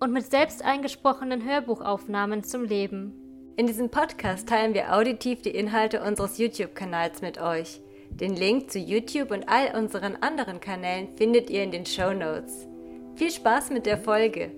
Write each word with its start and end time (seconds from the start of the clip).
und 0.00 0.12
mit 0.12 0.30
selbst 0.30 0.64
eingesprochenen 0.64 1.44
Hörbuchaufnahmen 1.44 2.44
zum 2.44 2.64
Leben. 2.64 3.54
In 3.56 3.66
diesem 3.66 3.90
Podcast 3.90 4.48
teilen 4.48 4.74
wir 4.74 4.94
auditiv 4.94 5.42
die 5.42 5.50
Inhalte 5.50 6.02
unseres 6.02 6.38
YouTube-Kanals 6.38 7.22
mit 7.22 7.40
euch. 7.40 7.80
Den 8.10 8.36
Link 8.36 8.70
zu 8.70 8.78
YouTube 8.78 9.30
und 9.30 9.48
all 9.48 9.76
unseren 9.76 10.16
anderen 10.16 10.60
Kanälen 10.60 11.16
findet 11.16 11.50
ihr 11.50 11.62
in 11.62 11.72
den 11.72 11.84
Show 11.84 12.12
Notes. 12.12 12.68
Viel 13.16 13.30
Spaß 13.30 13.70
mit 13.70 13.86
der 13.86 13.98
Folge! 13.98 14.52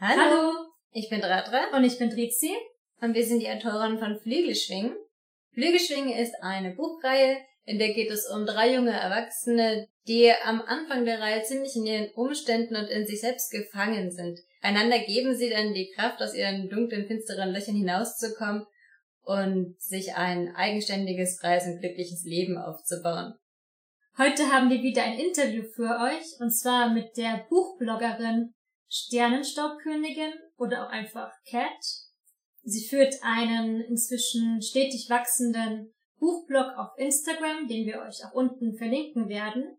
Hallo, 0.00 0.20
Hallo. 0.20 0.52
ich 0.92 1.08
bin 1.08 1.22
Radra 1.22 1.76
und 1.76 1.84
ich 1.84 1.98
bin 1.98 2.10
Trizi 2.10 2.52
und 3.00 3.14
wir 3.14 3.24
sind 3.24 3.40
die 3.40 3.48
Autoren 3.48 3.98
von 3.98 4.18
Flügelschwingen. 4.18 4.94
Flügelschwingen 5.52 6.16
ist 6.16 6.34
eine 6.40 6.74
Buchreihe, 6.74 7.38
in 7.64 7.78
der 7.78 7.94
geht 7.94 8.10
es 8.10 8.28
um 8.28 8.46
drei 8.46 8.74
junge 8.74 8.92
Erwachsene, 8.92 9.88
die 10.06 10.30
am 10.44 10.60
Anfang 10.62 11.04
der 11.04 11.20
Reihe 11.20 11.42
ziemlich 11.42 11.74
in 11.76 11.86
ihren 11.86 12.10
Umständen 12.10 12.76
und 12.76 12.88
in 12.88 13.06
sich 13.06 13.20
selbst 13.20 13.50
gefangen 13.50 14.10
sind. 14.10 14.40
Einander 14.60 14.98
geben 14.98 15.34
sie 15.36 15.50
dann 15.50 15.74
die 15.74 15.90
Kraft, 15.94 16.22
aus 16.22 16.34
ihren 16.34 16.68
dunklen, 16.68 17.06
finsteren 17.06 17.50
Löchern 17.50 17.76
hinauszukommen 17.76 18.66
und 19.22 19.80
sich 19.80 20.14
ein 20.14 20.54
eigenständiges, 20.54 21.38
freies 21.40 21.66
und 21.66 21.80
glückliches 21.80 22.24
Leben 22.24 22.58
aufzubauen. 22.58 23.34
Heute 24.16 24.52
haben 24.52 24.70
wir 24.70 24.82
wieder 24.82 25.02
ein 25.02 25.18
Interview 25.18 25.64
für 25.74 25.98
euch, 26.00 26.40
und 26.40 26.50
zwar 26.50 26.92
mit 26.92 27.16
der 27.16 27.46
Buchbloggerin 27.48 28.54
Sternenstaubkönigin 28.88 30.32
oder 30.56 30.86
auch 30.86 30.90
einfach 30.90 31.32
Cat. 31.50 31.84
Sie 32.62 32.86
führt 32.86 33.14
einen 33.22 33.80
inzwischen 33.80 34.62
stetig 34.62 35.08
wachsenden 35.10 35.92
Buchblog 36.18 36.78
auf 36.78 36.96
Instagram, 36.96 37.66
den 37.66 37.86
wir 37.86 38.00
euch 38.02 38.24
auch 38.24 38.32
unten 38.32 38.76
verlinken 38.76 39.28
werden. 39.28 39.76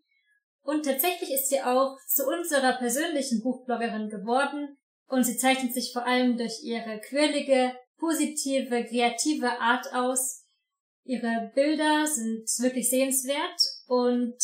Und 0.65 0.83
tatsächlich 0.83 1.31
ist 1.31 1.49
sie 1.49 1.61
auch 1.61 1.95
zu 2.07 2.25
unserer 2.25 2.73
persönlichen 2.73 3.43
Buchbloggerin 3.43 4.09
geworden 4.09 4.75
und 5.07 5.23
sie 5.23 5.37
zeichnet 5.37 5.75
sich 5.75 5.93
vor 5.93 6.07
allem 6.07 6.37
durch 6.37 6.63
ihre 6.63 6.99
quirlige, 7.01 7.75
positive, 7.99 8.83
kreative 8.83 9.59
Art 9.61 9.93
aus. 9.93 10.43
Ihre 11.03 11.51
Bilder 11.53 12.07
sind 12.07 12.47
wirklich 12.57 12.89
sehenswert 12.89 13.61
und 13.85 14.35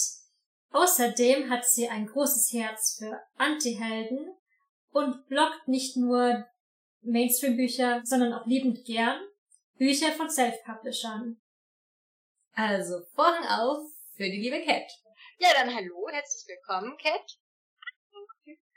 außerdem 0.70 1.50
hat 1.50 1.66
sie 1.66 1.90
ein 1.90 2.06
großes 2.06 2.54
Herz 2.54 2.98
für 3.00 3.20
Antihelden 3.38 4.32
und 4.92 5.28
bloggt 5.28 5.68
nicht 5.68 5.98
nur 5.98 6.46
Mainstream-Bücher, 7.02 8.02
sondern 8.04 8.34
auch 8.34 8.46
liebend 8.46 8.86
gern 8.86 9.20
Bücher 9.80 10.12
von 10.12 10.30
Self-Publishern. 10.30 11.42
Also, 12.54 13.02
Vorhang 13.16 13.48
auf 13.48 13.88
für 14.16 14.30
die 14.30 14.40
liebe 14.40 14.64
Cat. 14.64 15.01
Ja, 15.42 15.56
dann 15.56 15.74
hallo, 15.74 16.08
herzlich 16.08 16.48
willkommen, 16.48 16.96
Cat. 17.00 17.40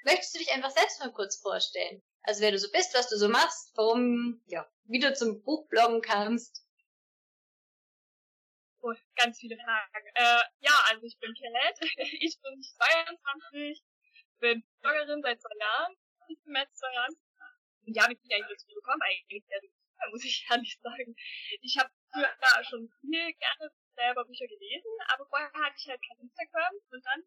Möchtest 0.06 0.34
du 0.34 0.38
dich 0.38 0.50
einfach 0.50 0.70
selbst 0.70 0.98
mal 0.98 1.12
kurz 1.12 1.36
vorstellen? 1.36 2.02
Also 2.22 2.40
wer 2.40 2.52
du 2.52 2.58
so 2.58 2.72
bist, 2.72 2.94
was 2.94 3.10
du 3.10 3.18
so 3.18 3.28
machst, 3.28 3.70
warum, 3.76 4.42
ja, 4.46 4.66
wie 4.84 4.98
du 4.98 5.12
zum 5.12 5.42
Buchbloggen 5.42 6.00
kamst. 6.00 6.64
Oh, 8.80 8.94
ganz 9.14 9.38
viele 9.38 9.58
Fragen. 9.58 10.06
Äh, 10.14 10.40
ja, 10.60 10.72
also 10.88 11.04
ich 11.04 11.18
bin 11.18 11.34
Cat, 11.34 11.78
ich 11.98 12.40
bin 12.40 12.62
22, 12.62 13.84
bin 14.38 14.64
Bloggerin 14.80 15.20
seit 15.20 15.42
zwei 15.42 15.56
Jahren, 15.60 15.96
mehr 16.46 16.66
zwei 16.72 16.94
Jahren. 16.94 17.14
Ja, 17.88 18.04
wie 18.08 18.14
bin 18.14 18.24
ich 18.24 18.34
eigentlich 18.36 18.56
dazu 18.58 18.74
gekommen? 18.74 19.02
Eigentlich 19.02 19.44
sehr 19.48 19.60
muss 20.10 20.24
ich 20.24 20.46
ehrlich 20.50 20.78
sagen. 20.80 21.14
Ich 21.60 21.76
habe 21.78 21.90
früher 22.10 22.64
schon 22.64 22.90
viel 23.02 23.34
gerne 23.34 23.70
selber 23.94 24.24
Bücher 24.24 24.46
gelesen, 24.46 24.90
aber 25.08 25.26
vorher 25.26 25.50
hatte 25.52 25.76
ich 25.76 25.88
halt 25.88 26.00
kein 26.06 26.18
Instagram 26.20 26.74
und 26.90 27.04
dann 27.04 27.20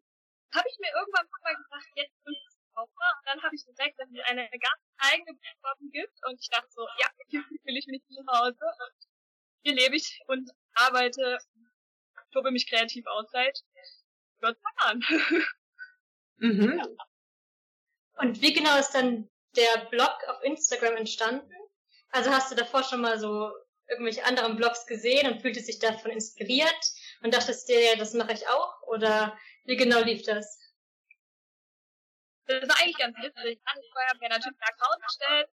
habe 0.54 0.68
ich 0.68 0.78
mir 0.78 0.90
irgendwann 0.94 1.26
mal 1.42 1.56
gedacht, 1.56 1.88
jetzt 1.94 2.24
will 2.24 2.32
ich 2.32 2.46
es 2.46 2.58
kaufen 2.74 2.92
und 2.92 3.26
dann 3.26 3.42
habe 3.42 3.54
ich 3.54 3.66
entdeckt, 3.66 3.98
dass 3.98 4.08
es 4.08 4.24
eine 4.24 4.48
ganz 4.48 4.82
eigene 4.98 5.34
Buchform 5.34 5.90
gibt 5.90 6.18
und 6.26 6.40
ich 6.40 6.48
dachte 6.48 6.70
so, 6.70 6.86
ja, 6.98 7.08
hier 7.28 7.42
fühle 7.62 7.78
ich 7.78 7.86
mich 7.86 8.02
zu 8.08 8.24
Hause 8.26 8.64
und 8.64 8.98
hier 9.62 9.74
lebe 9.74 9.96
ich 9.96 10.20
und 10.26 10.50
arbeite, 10.74 11.38
tobe 12.32 12.50
mich 12.50 12.68
kreativ 12.68 13.06
aus 13.06 13.30
seit 13.30 13.58
über 14.38 14.54
zwei 14.54 14.70
Jahren. 14.84 15.02
Mhm. 16.40 16.78
Ja. 16.78 16.86
Und 18.18 18.40
wie 18.40 18.52
genau 18.52 18.78
ist 18.78 18.92
dann 18.92 19.28
der 19.56 19.86
Blog 19.90 20.16
auf 20.28 20.40
Instagram 20.44 20.94
entstanden? 20.94 21.50
Also 22.10 22.30
hast 22.30 22.52
du 22.52 22.54
davor 22.54 22.84
schon 22.84 23.00
mal 23.00 23.18
so 23.18 23.52
irgendwelche 23.88 24.24
anderen 24.24 24.56
Blogs 24.56 24.86
gesehen 24.86 25.30
und 25.30 25.40
fühlte 25.40 25.60
sich 25.60 25.78
davon 25.78 26.10
inspiriert 26.10 26.92
und 27.22 27.34
dachtest 27.34 27.68
dir, 27.68 27.96
das 27.96 28.14
mache 28.14 28.32
ich 28.32 28.46
auch? 28.48 28.82
Oder 28.82 29.38
wie 29.64 29.76
genau 29.76 30.00
lief 30.00 30.22
das? 30.22 30.58
Das 32.46 32.68
war 32.68 32.76
eigentlich 32.80 32.96
ganz 32.96 33.16
witzig. 33.18 33.60
Vorher 33.92 34.08
habe 34.08 34.18
mir 34.20 34.28
natürlich 34.28 34.58
einen 34.58 34.74
Account 34.74 35.02
gestellt, 35.02 35.48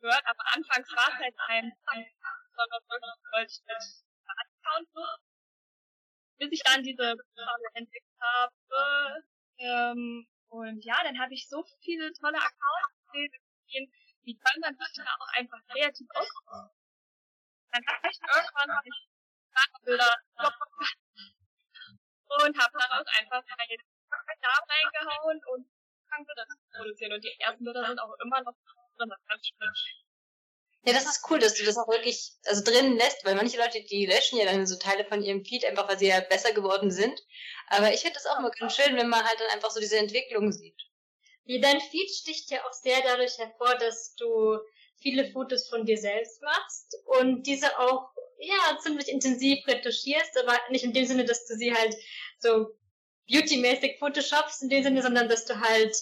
gehört, 0.00 0.22
aber 0.24 0.42
anfangs 0.54 0.90
war 0.92 1.08
es 1.08 1.20
halt 1.20 1.34
ein, 1.48 1.72
sondern 1.86 2.82
wollte 3.32 3.52
ich 3.52 3.60
einen 3.68 4.48
Account 4.64 4.88
bis 6.38 6.52
ich 6.52 6.62
dann 6.62 6.82
diese 6.82 7.16
Farbe 7.34 7.64
entdeckt 7.74 8.06
habe. 8.20 9.24
Ähm, 9.58 10.26
und 10.48 10.84
ja, 10.84 10.96
dann 11.02 11.18
habe 11.18 11.34
ich 11.34 11.48
so 11.48 11.64
viele 11.82 12.12
tolle 12.14 12.38
Accounts 12.38 13.12
gesehen, 13.12 13.92
wie 14.22 14.38
kann 14.38 14.60
man 14.60 14.76
sich 14.76 14.88
da 14.94 15.04
auch 15.18 15.32
einfach 15.34 15.58
kreativ 15.68 16.06
ausdrücken. 16.14 16.77
Dann 17.72 17.82
habe 17.86 18.08
ich 18.10 18.18
irgendwann 18.20 18.76
hab 18.76 18.86
ich 18.86 19.08
Bilder 19.84 20.14
und 22.44 22.58
habe 22.58 22.78
daraus 22.78 23.06
einfach 23.18 23.42
meine 23.58 23.76
Namen 24.40 24.66
reingehauen 24.68 25.40
und 25.52 25.66
fangen 26.08 26.26
Bilder 26.26 26.46
zu 26.46 26.56
produzieren. 26.76 27.12
Und 27.12 27.24
die 27.24 27.40
ersten 27.40 27.64
Bilder 27.64 27.86
sind 27.86 27.98
auch 27.98 28.14
immer 28.22 28.42
noch 28.42 28.54
drin, 28.96 29.08
das 29.08 29.18
ist 29.18 29.28
ganz 29.28 29.78
schön. 29.78 30.08
Ja, 30.84 30.92
das 30.94 31.06
ist 31.06 31.28
cool, 31.28 31.38
dass 31.38 31.54
du 31.54 31.64
das 31.64 31.76
auch 31.76 31.88
wirklich 31.88 32.32
also 32.46 32.62
drin 32.62 32.96
lässt, 32.96 33.24
weil 33.24 33.34
manche 33.34 33.58
Leute, 33.58 33.82
die 33.82 34.06
löschen 34.06 34.38
ja 34.38 34.44
dann 34.44 34.66
so 34.66 34.78
Teile 34.78 35.04
von 35.04 35.22
ihrem 35.22 35.44
Feed 35.44 35.64
einfach, 35.64 35.88
weil 35.88 35.98
sie 35.98 36.06
ja 36.06 36.20
besser 36.20 36.52
geworden 36.52 36.90
sind. 36.90 37.20
Aber 37.66 37.92
ich 37.92 38.00
finde 38.00 38.14
das 38.14 38.26
auch 38.26 38.38
immer 38.38 38.50
ganz 38.50 38.76
schön, 38.76 38.96
wenn 38.96 39.08
man 39.08 39.24
halt 39.24 39.38
dann 39.40 39.50
einfach 39.50 39.70
so 39.70 39.80
diese 39.80 39.98
Entwicklung 39.98 40.52
sieht. 40.52 40.80
Wie 41.44 41.60
dein 41.60 41.80
Feed 41.80 42.10
sticht 42.10 42.50
ja 42.50 42.64
auch 42.64 42.72
sehr 42.72 43.02
dadurch 43.02 43.38
hervor, 43.38 43.74
dass 43.74 44.14
du 44.14 44.58
viele 45.00 45.30
Fotos 45.30 45.68
von 45.68 45.84
dir 45.84 45.98
selbst 45.98 46.42
machst 46.42 46.96
und 47.20 47.46
diese 47.46 47.78
auch 47.78 48.10
ja 48.40 48.78
ziemlich 48.80 49.08
intensiv 49.08 49.66
retuschierst, 49.66 50.38
aber 50.38 50.58
nicht 50.70 50.84
in 50.84 50.92
dem 50.92 51.06
Sinne, 51.06 51.24
dass 51.24 51.46
du 51.46 51.54
sie 51.54 51.74
halt 51.74 51.94
so 52.38 52.68
beautymäßig 53.28 53.98
photoshopst 53.98 54.62
in 54.62 54.68
dem 54.68 54.82
Sinne, 54.82 55.02
sondern 55.02 55.28
dass 55.28 55.44
du 55.44 55.60
halt 55.60 55.94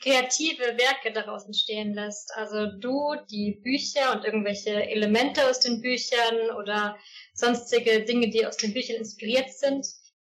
kreative 0.00 0.78
Werke 0.78 1.12
daraus 1.12 1.44
entstehen 1.46 1.94
lässt. 1.94 2.32
Also 2.34 2.66
du, 2.66 3.16
die 3.30 3.60
Bücher 3.62 4.12
und 4.12 4.24
irgendwelche 4.24 4.88
Elemente 4.88 5.48
aus 5.48 5.60
den 5.60 5.80
Büchern 5.80 6.50
oder 6.56 6.96
sonstige 7.34 8.04
Dinge, 8.04 8.30
die 8.30 8.46
aus 8.46 8.56
den 8.56 8.72
Büchern 8.72 8.96
inspiriert 8.96 9.52
sind. 9.52 9.86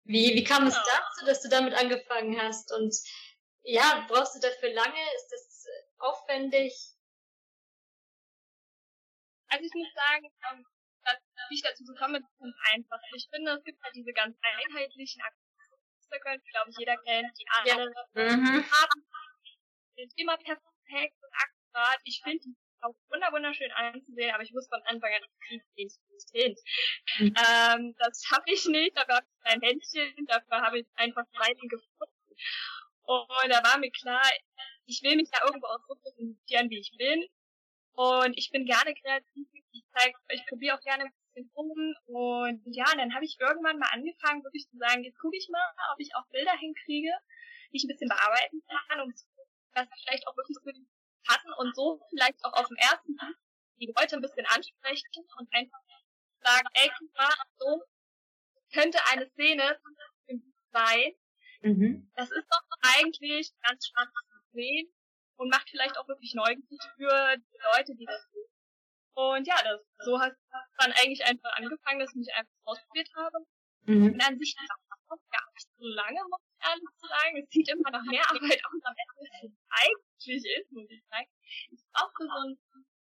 Wie, 0.05 0.35
wie 0.35 0.45
kam 0.45 0.69
es 0.69 0.75
dazu, 0.75 1.27
dass 1.27 1.43
du 1.43 1.49
damit 1.49 1.75
angefangen 1.75 2.41
hast? 2.41 2.73
Und 2.73 2.95
ja, 3.65 4.07
brauchst 4.09 4.37
du 4.37 4.41
dafür 4.41 4.73
lange? 4.73 5.01
Ist 5.17 5.29
das 5.31 5.67
aufwendig? 5.99 6.96
Also 9.49 9.65
ich 9.65 9.75
muss 9.75 9.93
sagen, 9.95 10.27
ähm, 10.51 10.65
dass 11.05 11.19
ich 11.51 11.63
dazu 11.63 11.85
gekommen 11.85 12.23
bin, 12.23 12.49
ist 12.49 12.59
einfach. 12.73 13.01
Ich 13.15 13.29
finde, 13.31 13.53
es 13.53 13.65
gibt 13.65 13.83
halt 13.83 13.95
diese 13.95 14.13
ganz 14.13 14.37
einheitlichen 14.43 15.23
Aktionen, 15.23 16.43
glaube 16.51 16.71
ich, 16.71 16.77
jeder 16.79 16.97
kennt, 16.99 17.39
die 17.39 17.47
alle 17.49 17.91
mhm. 18.15 18.65
haben, 18.71 19.07
sind 19.97 20.13
immer 20.17 20.37
perfekt 20.37 21.17
und 21.23 21.33
akkurat. 21.35 22.01
Ich 22.05 22.21
finde 22.23 22.43
die 22.45 22.57
auch 22.81 22.95
wunderschön 23.09 23.71
anzusehen, 23.73 24.35
aber 24.35 24.43
ich 24.43 24.53
muss 24.53 24.69
von 24.69 24.83
Anfang 24.83 25.13
an 25.13 25.23
den 25.49 25.63
hin. 26.33 26.57
Mhm. 27.19 27.35
Ähm, 27.37 27.95
das 27.99 28.23
habe 28.31 28.45
ich 28.47 28.65
nicht, 28.67 28.97
dafür 28.97 29.17
habe 29.17 29.27
ich 29.27 29.53
ein 29.53 29.61
Händchen, 29.61 30.27
dafür 30.27 30.61
habe 30.61 30.81
ich 30.81 30.87
einfach 30.95 31.25
Seiten 31.33 31.69
gefunden. 31.69 32.37
Und 33.03 33.49
da 33.49 33.63
war 33.63 33.79
mir 33.79 33.91
klar, 33.91 34.23
ich 34.87 35.03
will 35.03 35.17
mich 35.17 35.31
da 35.31 35.45
irgendwo 35.45 35.67
auch 35.67 35.81
so 35.89 35.95
präsentieren, 35.97 36.71
wie 36.71 36.81
ich 36.81 36.93
bin. 36.97 37.25
Und 37.97 38.37
ich 38.37 38.51
bin 38.51 38.67
gerne 38.67 38.95
kreativ. 38.95 39.49
Ich 39.73 39.85
zeige, 39.93 40.17
ich 40.29 40.45
probiere 40.47 40.77
auch 40.77 40.83
gerne 40.83 41.05
ein 41.05 41.13
bisschen 41.35 41.51
rum. 41.57 41.95
Und 42.07 42.63
ja, 42.67 42.85
dann 42.95 43.15
habe 43.15 43.25
ich 43.25 43.39
irgendwann 43.41 43.79
mal 43.79 43.89
angefangen, 43.91 44.45
wirklich 44.45 44.69
zu 44.69 44.77
sagen, 44.77 45.03
jetzt 45.03 45.19
gucke 45.19 45.37
ich 45.37 45.49
mal, 45.51 45.65
ob 45.93 46.01
ich 46.01 46.15
auch 46.15 46.27
Bilder 46.29 46.57
hinkriege, 46.59 47.13
die 47.73 47.79
ich 47.79 47.85
ein 47.85 47.89
bisschen 47.89 48.09
bearbeiten 48.09 48.63
kann, 48.89 49.01
um 49.01 49.13
was 49.73 49.89
vielleicht 50.05 50.27
auch 50.29 50.37
wirklich 50.37 50.57
für 50.63 50.73
die 50.73 50.87
passen 51.25 51.53
und 51.59 51.75
so 51.75 52.01
vielleicht 52.11 52.45
auch 52.45 52.53
auf 52.53 52.69
dem 52.69 52.77
ersten 52.77 53.17
Blick 53.17 53.37
die 53.79 53.93
Leute 53.95 54.17
ein 54.17 54.23
bisschen 54.23 54.47
ansprechen 54.47 55.27
und 55.39 55.49
einfach 55.53 55.81
sagen, 56.41 56.69
ey, 56.75 56.91
guck 56.99 57.15
mal, 57.15 57.35
so 57.59 57.83
könnte 58.73 58.99
eine 59.11 59.29
Szene 59.31 59.79
sein. 60.73 61.13
Mhm. 61.63 62.11
Das 62.15 62.31
ist 62.31 62.47
doch 62.49 62.63
eigentlich 62.99 63.53
ganz 63.63 63.87
spannend 63.87 64.15
zu 64.31 64.53
sehen 64.53 64.96
und 65.37 65.51
macht 65.51 65.69
vielleicht 65.71 65.97
auch 65.99 66.09
wirklich 66.09 66.35
neugierig 66.35 66.81
für 66.97 67.37
die 67.37 67.59
Leute, 67.75 67.95
die 67.95 68.07
das 68.07 68.27
tun. 68.31 68.45
Und 69.15 69.47
ja, 69.47 69.57
das, 69.63 69.81
so 70.05 70.21
hat 70.21 70.35
dann 70.79 70.93
eigentlich 70.93 71.25
einfach 71.25 71.51
angefangen, 71.57 72.01
dass 72.01 72.11
ich 72.11 72.17
mich 72.17 72.35
einfach 72.35 72.53
ausprobiert 72.65 73.09
habe. 73.17 73.39
Mhm. 73.85 74.13
Und 74.13 74.21
an 74.21 74.39
sich 74.39 74.55
auch 75.09 75.19
gar 75.31 75.53
nicht 75.55 75.69
so 75.79 75.87
lange, 75.87 76.21
muss 76.29 76.41
ich 76.43 76.67
ehrlich 76.67 76.89
sagen. 77.01 77.37
Es 77.43 77.51
sieht 77.51 77.69
immer 77.69 77.91
noch 77.91 78.03
mehr 78.03 78.25
Arbeit 78.31 78.61
aus, 78.65 78.81
als 78.83 78.99
es 79.43 79.53
eigentlich 79.71 80.45
ist, 80.59 80.73
muss 80.73 80.91
ich 80.91 81.03
sagen. 81.09 81.29
Ich 81.71 81.81
brauche 81.93 82.13
so 82.19 82.29
ein, 82.29 82.59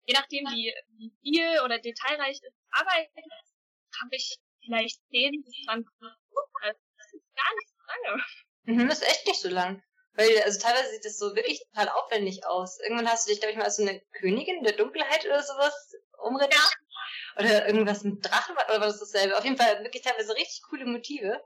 je 0.06 0.14
nachdem 0.14 0.44
wie, 0.52 0.74
wie 0.98 1.12
viel 1.22 1.60
oder 1.64 1.78
detailreich 1.78 2.38
es 2.42 2.54
Arbeit 2.70 3.10
ist, 3.16 3.54
habe 4.00 4.14
ich 4.14 4.36
vielleicht 4.64 5.00
10 5.10 5.42
bis 5.42 5.64
20 5.64 5.90
Minuten. 6.00 6.18
Also 6.62 6.80
das 6.96 7.12
ist 7.12 7.34
gar 7.34 7.54
nicht 7.54 7.68
so 7.68 7.82
lange. 7.88 8.24
Mhm, 8.64 8.88
das 8.88 9.00
ist 9.00 9.08
echt 9.08 9.26
nicht 9.26 9.40
so 9.40 9.48
lang. 9.48 9.82
Weil, 10.18 10.42
also 10.42 10.58
teilweise 10.58 10.90
sieht 10.90 11.04
das 11.04 11.16
so 11.16 11.36
wirklich 11.36 11.62
total 11.70 11.90
aufwendig 11.90 12.44
aus. 12.44 12.80
Irgendwann 12.80 13.08
hast 13.08 13.26
du 13.26 13.30
dich, 13.30 13.38
glaube 13.38 13.52
ich, 13.52 13.56
mal 13.56 13.66
als 13.70 13.76
so 13.76 13.86
eine 13.86 14.00
Königin 14.18 14.64
der 14.64 14.74
Dunkelheit 14.74 15.24
oder 15.24 15.40
sowas 15.44 15.94
umreden. 16.18 16.58
Ja. 16.58 17.38
Oder 17.38 17.66
irgendwas 17.68 18.02
mit 18.02 18.26
Drachen 18.26 18.56
oder 18.56 18.80
war 18.82 18.90
das 18.90 18.98
dasselbe? 18.98 19.38
Auf 19.38 19.44
jeden 19.44 19.56
Fall 19.56 19.78
wirklich 19.84 20.02
teilweise 20.02 20.34
richtig 20.34 20.60
coole 20.68 20.86
Motive. 20.86 21.40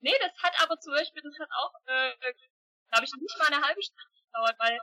Nee, 0.00 0.18
das 0.18 0.32
hat 0.42 0.60
aber 0.60 0.80
zum 0.80 0.92
Beispiel, 0.92 1.22
das 1.22 1.38
hat 1.38 1.48
auch, 1.62 1.74
äh, 1.86 2.10
glaube 2.90 3.04
ich, 3.06 3.12
nicht 3.14 3.38
mal 3.38 3.54
eine 3.54 3.62
halbe 3.62 3.82
Stunde 3.84 4.10
gedauert, 4.18 4.56
weil 4.58 4.80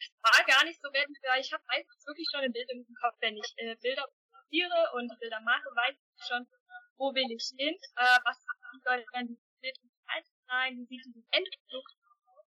es 0.00 0.08
war 0.24 0.44
gar 0.46 0.64
nicht 0.64 0.80
so 0.80 0.88
weil 0.88 1.40
ich 1.40 1.52
habe 1.52 1.64
meistens 1.68 2.06
wirklich 2.06 2.28
schon 2.32 2.40
ein 2.40 2.52
Bild 2.52 2.70
im 2.70 2.86
Kopf, 2.98 3.16
wenn 3.20 3.36
ich 3.36 3.52
äh, 3.56 3.76
Bilder 3.76 4.08
fotografiere 4.08 4.90
und 4.94 5.20
Bilder 5.20 5.40
mache, 5.40 5.68
weiß 5.68 5.96
ich 6.16 6.24
schon, 6.26 6.48
wo 6.96 7.14
will 7.14 7.28
ich 7.28 7.52
hin, 7.58 7.76
äh, 7.96 8.18
was 8.24 8.40
soll 8.82 9.04
dann 9.12 9.26
die 9.28 9.38
Bild 9.60 9.76
sein, 10.54 10.78
wie 10.78 10.86
sieht 10.86 11.04
dieses 11.04 11.26
Endprodukt 11.30 11.92
aus. 12.30 12.46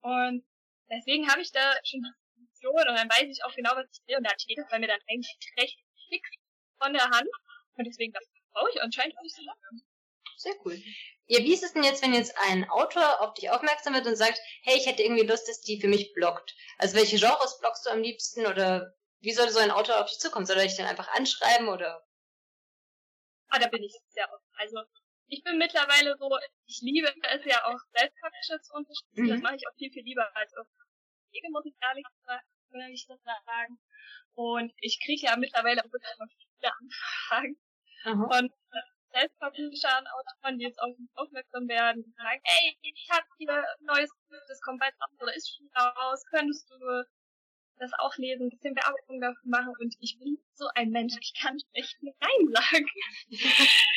Und 0.00 0.44
deswegen 0.90 1.28
habe 1.28 1.42
ich 1.42 1.52
da 1.52 1.74
schon 1.84 2.00
die 2.02 2.46
Position 2.46 2.88
und 2.88 2.96
dann 2.96 3.08
weiß 3.08 3.28
ich 3.28 3.44
auch 3.44 3.54
genau, 3.54 3.72
was 3.74 3.86
ich 3.92 4.00
will 4.06 4.16
und 4.16 4.24
dann 4.24 4.38
steht 4.38 4.58
es 4.58 4.68
bei 4.70 4.78
mir 4.78 4.88
dann 4.88 5.00
eigentlich 5.08 5.36
recht 5.58 5.78
fix 6.08 6.28
von 6.80 6.92
der 6.92 7.04
Hand 7.04 7.28
und 7.76 7.84
deswegen 7.84 8.12
das 8.12 8.24
brauche 8.52 8.70
ich 8.72 8.80
anscheinend 8.80 9.16
auch 9.18 9.22
nicht 9.22 9.36
so 9.36 9.42
lange. 9.42 9.82
Sehr 10.36 10.54
cool. 10.64 10.80
Ja, 11.26 11.38
wie 11.40 11.54
ist 11.54 11.64
es 11.64 11.72
denn 11.72 11.84
jetzt, 11.84 12.02
wenn 12.02 12.12
jetzt 12.12 12.36
ein 12.48 12.68
Autor 12.68 13.22
auf 13.22 13.34
dich 13.34 13.50
aufmerksam 13.50 13.94
wird 13.94 14.06
und 14.06 14.16
sagt, 14.16 14.38
hey, 14.62 14.76
ich 14.76 14.86
hätte 14.86 15.02
irgendwie 15.02 15.24
Lust, 15.24 15.48
dass 15.48 15.60
die 15.60 15.80
für 15.80 15.88
mich 15.88 16.12
bloggt? 16.12 16.54
Also 16.76 16.96
welche 16.96 17.16
Genres 17.16 17.58
bloggst 17.60 17.86
du 17.86 17.90
am 17.90 18.02
liebsten 18.02 18.46
oder 18.46 18.94
wie 19.20 19.32
sollte 19.32 19.52
so 19.52 19.60
ein 19.60 19.70
Autor 19.70 20.00
auf 20.00 20.10
dich 20.10 20.18
zukommen? 20.18 20.44
Soll 20.44 20.58
er 20.58 20.64
dich 20.64 20.76
dann 20.76 20.86
einfach 20.86 21.08
anschreiben 21.08 21.68
oder? 21.68 22.04
Ah, 23.48 23.58
da 23.58 23.68
bin 23.68 23.82
ich 23.82 23.94
sehr 24.10 24.30
offen. 24.30 24.50
Also 24.56 24.82
ich 25.28 25.42
bin 25.42 25.58
mittlerweile 25.58 26.16
so, 26.18 26.30
ich 26.66 26.80
liebe 26.82 27.08
es 27.08 27.44
ja 27.44 27.64
auch 27.64 27.78
Selbstpublisher 27.92 28.60
zu 28.60 28.74
unterstützen. 28.74 29.24
Mhm. 29.24 29.28
Das 29.28 29.40
mache 29.40 29.56
ich 29.56 29.66
auch 29.68 29.74
viel, 29.76 29.90
viel 29.90 30.04
lieber 30.04 30.28
als 30.36 30.54
auf 30.56 30.66
Wege, 31.32 31.48
muss 31.50 31.66
ich 31.66 31.74
ehrlich 31.80 32.04
sagen. 33.24 33.78
Und 34.34 34.72
ich 34.80 34.98
kriege 35.04 35.26
ja 35.26 35.36
mittlerweile 35.36 35.84
auch 35.84 35.92
wirklich 35.92 36.18
noch 36.18 36.26
viele 36.28 36.72
Anfragen 36.74 37.56
mhm. 38.04 38.26
von 38.30 38.50
Selbstpublishern, 39.12 40.06
Autoren, 40.08 40.58
die 40.58 40.64
jetzt 40.64 40.80
auf 40.80 40.96
uns 40.96 41.10
aufmerksam 41.14 41.68
werden 41.68 42.02
und 42.02 42.16
sagen, 42.16 42.40
ey, 42.42 42.76
ich 42.82 43.08
habe 43.10 43.26
hier 43.38 43.52
ein 43.52 43.86
neues 43.86 44.10
das 44.48 44.60
kommt 44.60 44.80
bald 44.80 44.94
raus 45.00 45.10
oder 45.20 45.34
ist 45.34 45.56
schon 45.56 45.70
raus, 45.76 46.24
könntest 46.30 46.68
du 46.70 47.04
das 47.78 47.92
auch 47.98 48.16
lesen, 48.16 48.46
ein 48.46 48.50
bisschen 48.50 48.74
Werbung 48.74 49.20
dafür 49.20 49.48
machen 49.50 49.72
und 49.78 49.94
ich 50.00 50.18
bin 50.18 50.38
so 50.54 50.66
ein 50.74 50.90
Mensch, 50.90 51.14
ich 51.20 51.34
kann 51.40 51.56
echt 51.72 51.96
Nein 52.02 52.52
sagen. 52.52 52.86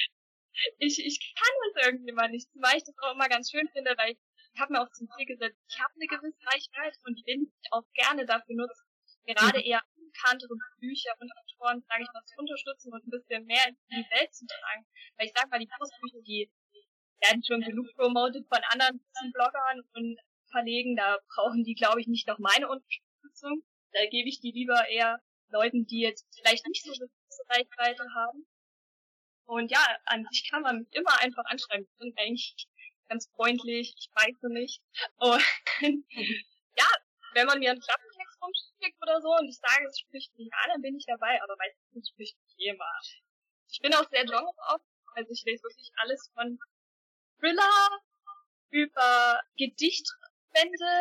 ich, 0.79 0.99
ich 1.03 1.35
kann 1.35 1.53
das 1.73 1.87
irgendwie 1.87 2.11
mal 2.11 2.29
nicht, 2.29 2.51
zumal 2.51 2.77
ich 2.77 2.83
das 2.83 2.97
auch 2.99 3.13
immer 3.13 3.29
ganz 3.29 3.51
schön 3.51 3.67
finde, 3.69 3.93
weil 3.97 4.17
ich 4.53 4.59
habe 4.59 4.73
mir 4.73 4.81
auch 4.81 4.91
zum 4.91 5.07
Ziel 5.15 5.25
gesetzt, 5.25 5.59
ich 5.69 5.79
habe 5.79 5.93
eine 5.95 6.07
gewisse 6.07 6.39
Reichweite 6.45 6.97
und 7.05 7.19
die 7.19 7.25
will 7.25 7.43
ich 7.43 7.71
auch 7.71 7.83
gerne 7.93 8.25
dafür 8.25 8.55
nutzen, 8.55 8.87
gerade 9.25 9.61
eher 9.61 9.81
unbekanntere 9.95 10.55
Bücher 10.79 11.13
und 11.19 11.31
Autoren, 11.31 11.83
sage 11.87 12.03
ich 12.03 12.09
mal, 12.13 12.23
zu 12.25 12.35
unterstützen 12.37 12.93
und 12.93 13.05
ein 13.05 13.11
bisschen 13.11 13.45
mehr 13.45 13.67
in 13.67 13.77
die 13.91 14.09
Welt 14.17 14.33
zu 14.33 14.45
tragen. 14.47 14.85
Weil 15.17 15.27
ich 15.27 15.33
sag 15.35 15.49
mal, 15.49 15.59
die 15.59 15.67
Kursbücher, 15.67 16.21
die 16.21 16.49
werden 17.21 17.43
schon 17.43 17.61
genug 17.61 17.87
promoted 17.95 18.47
von 18.47 18.61
anderen 18.69 19.01
Bloggern 19.33 19.81
und 19.93 20.19
Verlegen, 20.49 20.95
da 20.95 21.17
brauchen 21.35 21.63
die, 21.63 21.75
glaube 21.75 21.99
ich, 22.01 22.07
nicht 22.07 22.27
noch 22.27 22.39
meine 22.39 22.69
Unterstützung. 22.69 23.63
Da 23.91 24.05
gebe 24.09 24.29
ich 24.29 24.39
die 24.39 24.51
lieber 24.51 24.87
eher 24.87 25.21
Leuten, 25.49 25.85
die 25.85 26.01
jetzt 26.01 26.25
vielleicht 26.37 26.65
nicht 26.67 26.83
so 26.83 26.91
eine 26.91 27.09
Reichweite 27.49 28.03
haben. 28.15 28.45
Und 29.47 29.71
ja, 29.71 29.79
an 30.05 30.25
sich 30.29 30.49
kann 30.49 30.61
man 30.61 30.85
immer 30.91 31.19
einfach 31.21 31.45
anschreiben. 31.45 31.87
Ich 31.89 31.97
bin 31.97 32.13
eigentlich 32.17 32.67
ganz 33.07 33.29
freundlich, 33.33 33.95
ich 33.97 34.09
weiß 34.13 34.41
nicht. 34.49 34.81
Und 35.15 35.41
ja, 36.75 36.85
wenn 37.33 37.47
man 37.47 37.59
mir 37.59 37.71
einen 37.71 37.79
Klappentext 37.79 38.41
rumschickt 38.41 39.01
oder 39.01 39.21
so 39.21 39.29
und 39.39 39.47
ich 39.47 39.57
sage, 39.57 39.87
es 39.87 39.99
spricht 39.99 40.37
mich 40.37 40.49
an, 40.51 40.71
dann 40.73 40.81
bin 40.81 40.97
ich 40.97 41.05
dabei, 41.05 41.41
aber 41.41 41.55
meistens 41.57 42.09
spricht 42.09 42.37
mich 42.43 42.55
jemand. 42.57 43.21
Ich 43.69 43.79
bin 43.79 43.93
auch 43.93 44.09
sehr 44.09 44.25
genre 44.25 44.51
auf, 44.67 44.81
also 45.15 45.31
ich 45.31 45.43
lese 45.45 45.63
wirklich 45.63 45.91
alles 45.95 46.29
von 46.33 46.59
Thriller 47.39 48.01
über 48.71 49.41
Gedichtbände, 49.55 50.91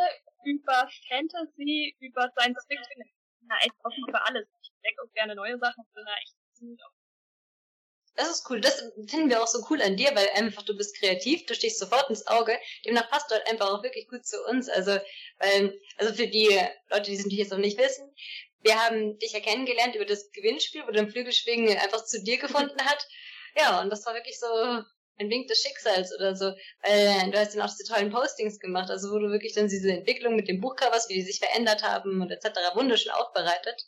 über 0.44 0.88
Fantasy, 1.08 1.96
über 1.98 2.30
Science 2.30 2.64
Fiction, 2.68 3.02
na 3.40 3.56
echt 3.58 3.74
offen 3.82 4.04
für 4.08 4.22
alles. 4.22 4.46
Ich 4.62 4.70
entdecke 4.70 5.02
auch 5.02 5.12
gerne 5.14 5.34
neue 5.34 5.58
Sachen, 5.58 5.84
bin 5.94 6.04
da 6.04 6.14
echt 6.18 6.36
ziemlich 6.52 6.80
offen. 6.84 6.95
Das 8.16 8.30
ist 8.30 8.48
cool. 8.48 8.60
Das 8.60 8.82
finden 9.08 9.28
wir 9.28 9.42
auch 9.42 9.46
so 9.46 9.64
cool 9.68 9.82
an 9.82 9.96
dir, 9.96 10.10
weil 10.14 10.28
einfach 10.34 10.62
du 10.62 10.74
bist 10.74 10.98
kreativ, 10.98 11.44
du 11.44 11.54
stehst 11.54 11.78
sofort 11.78 12.08
ins 12.08 12.26
Auge. 12.26 12.58
Demnach 12.84 13.10
passt 13.10 13.30
du 13.30 13.34
halt 13.34 13.46
einfach 13.46 13.70
auch 13.70 13.82
wirklich 13.82 14.08
gut 14.08 14.24
zu 14.26 14.42
uns. 14.46 14.68
Also, 14.70 14.98
weil, 15.38 15.78
also 15.98 16.14
für 16.14 16.26
die 16.26 16.58
Leute, 16.90 17.10
die 17.10 17.12
es 17.12 17.18
natürlich 17.18 17.38
jetzt 17.38 17.52
noch 17.52 17.58
nicht 17.58 17.78
wissen, 17.78 18.10
wir 18.62 18.82
haben 18.82 19.18
dich 19.18 19.32
ja 19.32 19.40
kennengelernt 19.40 19.94
über 19.94 20.06
das 20.06 20.30
Gewinnspiel, 20.32 20.82
wo 20.86 20.90
dein 20.90 21.10
Flügelschwingen 21.10 21.76
einfach 21.78 22.04
zu 22.04 22.22
dir 22.22 22.38
gefunden 22.38 22.80
hat. 22.84 23.06
Ja, 23.56 23.80
und 23.80 23.90
das 23.90 24.04
war 24.06 24.14
wirklich 24.14 24.40
so 24.40 24.46
ein 25.18 25.30
Wink 25.30 25.48
des 25.48 25.62
Schicksals 25.62 26.12
oder 26.14 26.34
so. 26.34 26.52
Weil 26.82 27.30
du 27.30 27.38
hast 27.38 27.54
dann 27.54 27.62
auch 27.62 27.70
diese 27.70 27.84
tollen 27.84 28.10
Postings 28.10 28.58
gemacht, 28.58 28.90
also 28.90 29.12
wo 29.12 29.18
du 29.18 29.30
wirklich 29.30 29.54
dann 29.54 29.68
diese 29.68 29.92
Entwicklung 29.92 30.36
mit 30.36 30.48
den 30.48 30.60
Buchcovers, 30.60 31.08
wie 31.08 31.14
die 31.14 31.22
sich 31.22 31.38
verändert 31.38 31.82
haben 31.82 32.20
und 32.22 32.30
etc. 32.30 32.58
wunderschön 32.74 33.12
aufbereitet. 33.12 33.86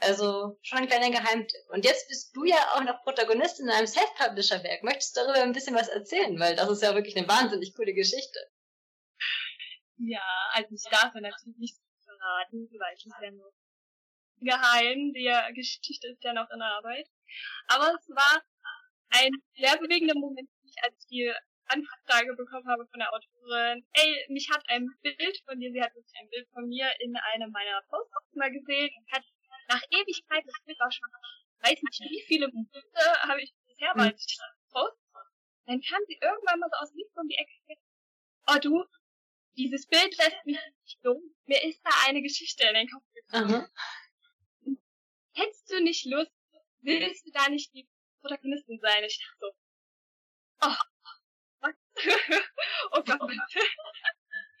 Also 0.00 0.58
schon 0.62 0.78
ein 0.78 0.88
kleiner 0.88 1.10
Geheimtipp. 1.10 1.60
Und 1.68 1.84
jetzt 1.84 2.08
bist 2.08 2.34
du 2.34 2.44
ja 2.44 2.56
auch 2.74 2.82
noch 2.82 3.02
Protagonistin 3.02 3.66
in 3.66 3.72
einem 3.72 3.86
Self-Publisher-Werk. 3.86 4.82
Möchtest 4.82 5.16
du 5.16 5.20
darüber 5.20 5.42
ein 5.42 5.52
bisschen 5.52 5.74
was 5.74 5.88
erzählen? 5.88 6.38
Weil 6.38 6.56
das 6.56 6.70
ist 6.70 6.82
ja 6.82 6.94
wirklich 6.94 7.16
eine 7.16 7.28
wahnsinnig 7.28 7.74
coole 7.74 7.92
Geschichte. 7.92 8.38
Ja, 9.98 10.24
also 10.52 10.74
ich 10.74 10.82
darf 10.90 11.12
natürlich 11.12 11.58
nicht 11.58 11.76
verraten, 12.02 12.68
weil 12.78 12.94
es 12.94 13.04
ist 13.04 13.14
ja 13.20 13.30
nur 13.30 13.52
geheim. 14.40 15.12
Die 15.12 15.54
Geschichte 15.54 16.08
ist 16.08 16.24
ja 16.24 16.32
noch 16.32 16.48
in 16.50 16.58
der 16.58 16.68
Arbeit. 16.68 17.06
Aber 17.68 17.94
es 17.94 18.08
war 18.08 18.42
ein 19.10 19.32
sehr 19.54 19.76
bewegender 19.76 20.14
Moment, 20.14 20.48
als 20.82 20.94
ich 21.00 21.06
die 21.08 21.32
Anfrage 21.66 22.34
bekommen 22.34 22.66
habe 22.66 22.86
von 22.86 22.98
der 22.98 23.12
Autorin, 23.12 23.84
ey, 23.92 24.26
mich 24.28 24.50
hat 24.50 24.62
ein 24.68 24.88
Bild 25.02 25.42
von 25.46 25.60
dir, 25.60 25.70
sie 25.70 25.82
hat 25.82 25.92
ein 25.94 26.28
Bild 26.30 26.48
von 26.52 26.66
mir 26.66 26.90
in 26.98 27.14
einem 27.16 27.52
meiner 27.52 27.82
Posts 27.88 28.34
mal 28.34 28.50
gesehen 28.50 28.90
und 28.98 29.12
hat 29.12 29.24
nach 29.70 29.82
Ewigkeit, 29.90 30.44
das 30.44 30.60
Bild 30.64 30.78
war 30.80 30.90
schon, 30.90 31.08
weiß 31.62 31.80
nicht 31.82 32.00
wie 32.00 32.24
viele 32.26 32.48
Monate 32.48 33.22
habe 33.22 33.42
ich 33.42 33.54
bisher 33.66 33.96
mal 33.96 34.12
Post. 34.70 34.98
Dann 35.66 35.80
kam 35.80 36.00
sie 36.06 36.18
irgendwann 36.20 36.58
mal 36.58 36.68
so 36.70 36.76
aus 36.82 36.92
links 36.94 37.16
um 37.16 37.28
die 37.28 37.36
Ecke. 37.36 37.80
Oh 38.48 38.58
du, 38.60 38.84
dieses 39.56 39.86
Bild 39.86 40.16
lässt 40.16 40.44
mich 40.44 40.58
nicht 40.82 40.98
dumm. 41.04 41.22
Mir 41.46 41.62
ist 41.62 41.80
da 41.84 41.90
eine 42.06 42.22
Geschichte 42.22 42.66
in 42.66 42.74
den 42.74 42.88
Kopf 42.88 43.04
gekommen. 43.14 43.68
Mhm. 44.62 44.78
Hättest 45.34 45.70
du 45.70 45.80
nicht 45.80 46.04
Lust, 46.06 46.32
willst 46.80 47.26
du 47.26 47.30
da 47.30 47.48
nicht 47.48 47.72
die 47.72 47.88
Protagonistin 48.20 48.80
sein? 48.80 49.04
Ich 49.04 49.18
dachte 49.18 49.36
so, 49.38 49.52
oh, 50.62 50.76
was? 51.60 51.74
oh 52.92 53.02
Gott, 53.02 53.20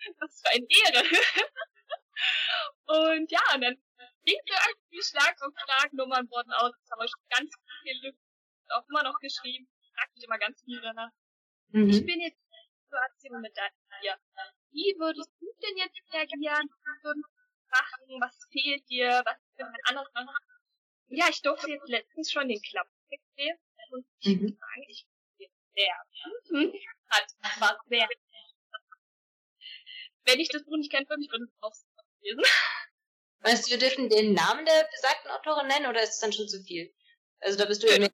was 0.20 0.40
für 0.40 0.50
eine 0.50 0.66
Ehre. 0.68 1.04
Und 2.86 3.30
ja, 3.30 3.40
und 3.54 3.60
dann 3.62 3.76
ging 4.24 4.40
irgendwie 4.46 5.02
Schlag 5.02 5.36
auf 5.42 5.54
Schlag, 5.64 5.92
Nummern 5.92 6.28
wurden 6.30 6.52
ausgetauscht, 6.52 7.14
ganz 7.30 7.50
viele 7.82 8.14
auch 8.70 8.86
immer 8.88 9.02
noch 9.02 9.18
geschrieben, 9.20 9.68
fragt 9.94 10.14
mich 10.14 10.24
immer 10.24 10.38
ganz 10.38 10.62
viel 10.62 10.80
danach. 10.80 11.10
Mhm. 11.68 11.90
Ich 11.90 12.04
bin 12.04 12.20
jetzt 12.20 12.38
in 12.38 12.50
der 12.50 12.68
Situation 12.82 13.40
mit 13.40 13.56
dir. 13.56 14.16
Wie 14.70 14.94
würdest 14.98 15.30
du 15.40 15.46
denn 15.62 15.76
jetzt 15.76 16.00
reagieren? 16.12 16.68
Was 16.70 17.04
würdest 17.04 17.26
du 17.26 17.68
machen? 17.70 18.20
Was 18.20 18.38
fehlt 18.50 18.88
dir? 18.88 19.22
Was 19.24 19.38
könnte 19.56 19.72
man 19.72 19.80
anders 19.84 20.12
machen? 20.14 20.34
Ja, 21.08 21.26
ich 21.28 21.42
durfte 21.42 21.70
jetzt 21.70 21.88
letztens 21.88 22.30
schon 22.30 22.48
den 22.48 22.62
Klapptext 22.62 23.26
lesen 23.36 23.58
und 23.90 24.06
ich 24.20 24.36
mhm. 24.36 24.42
muss 24.42 24.58
sagen, 24.58 24.84
ich 24.86 25.06
bin 25.38 25.50
sehr 25.74 25.96
hat 27.10 27.26
war 27.60 27.76
sehr 27.88 28.08
wenn 30.24 30.40
ich 30.40 30.48
das 30.48 30.64
Buch 30.64 30.76
nicht 30.76 30.92
kenne, 30.92 31.08
würde 31.08 31.22
ich 31.22 31.30
es 31.32 31.60
drauf 31.60 31.74
lesen. 32.22 32.42
Meinst 33.42 33.66
du, 33.66 33.70
wir 33.70 33.78
dürfen 33.78 34.08
den 34.08 34.34
Namen 34.34 34.64
der 34.66 34.88
besagten 34.90 35.30
Autorin 35.30 35.66
nennen 35.66 35.86
oder 35.86 36.02
ist 36.02 36.14
es 36.14 36.18
dann 36.20 36.32
schon 36.32 36.48
zu 36.48 36.62
viel? 36.62 36.92
Also 37.40 37.58
da 37.58 37.64
bist 37.64 37.82
du 37.82 37.88
ja 37.88 37.98
mehr. 37.98 38.10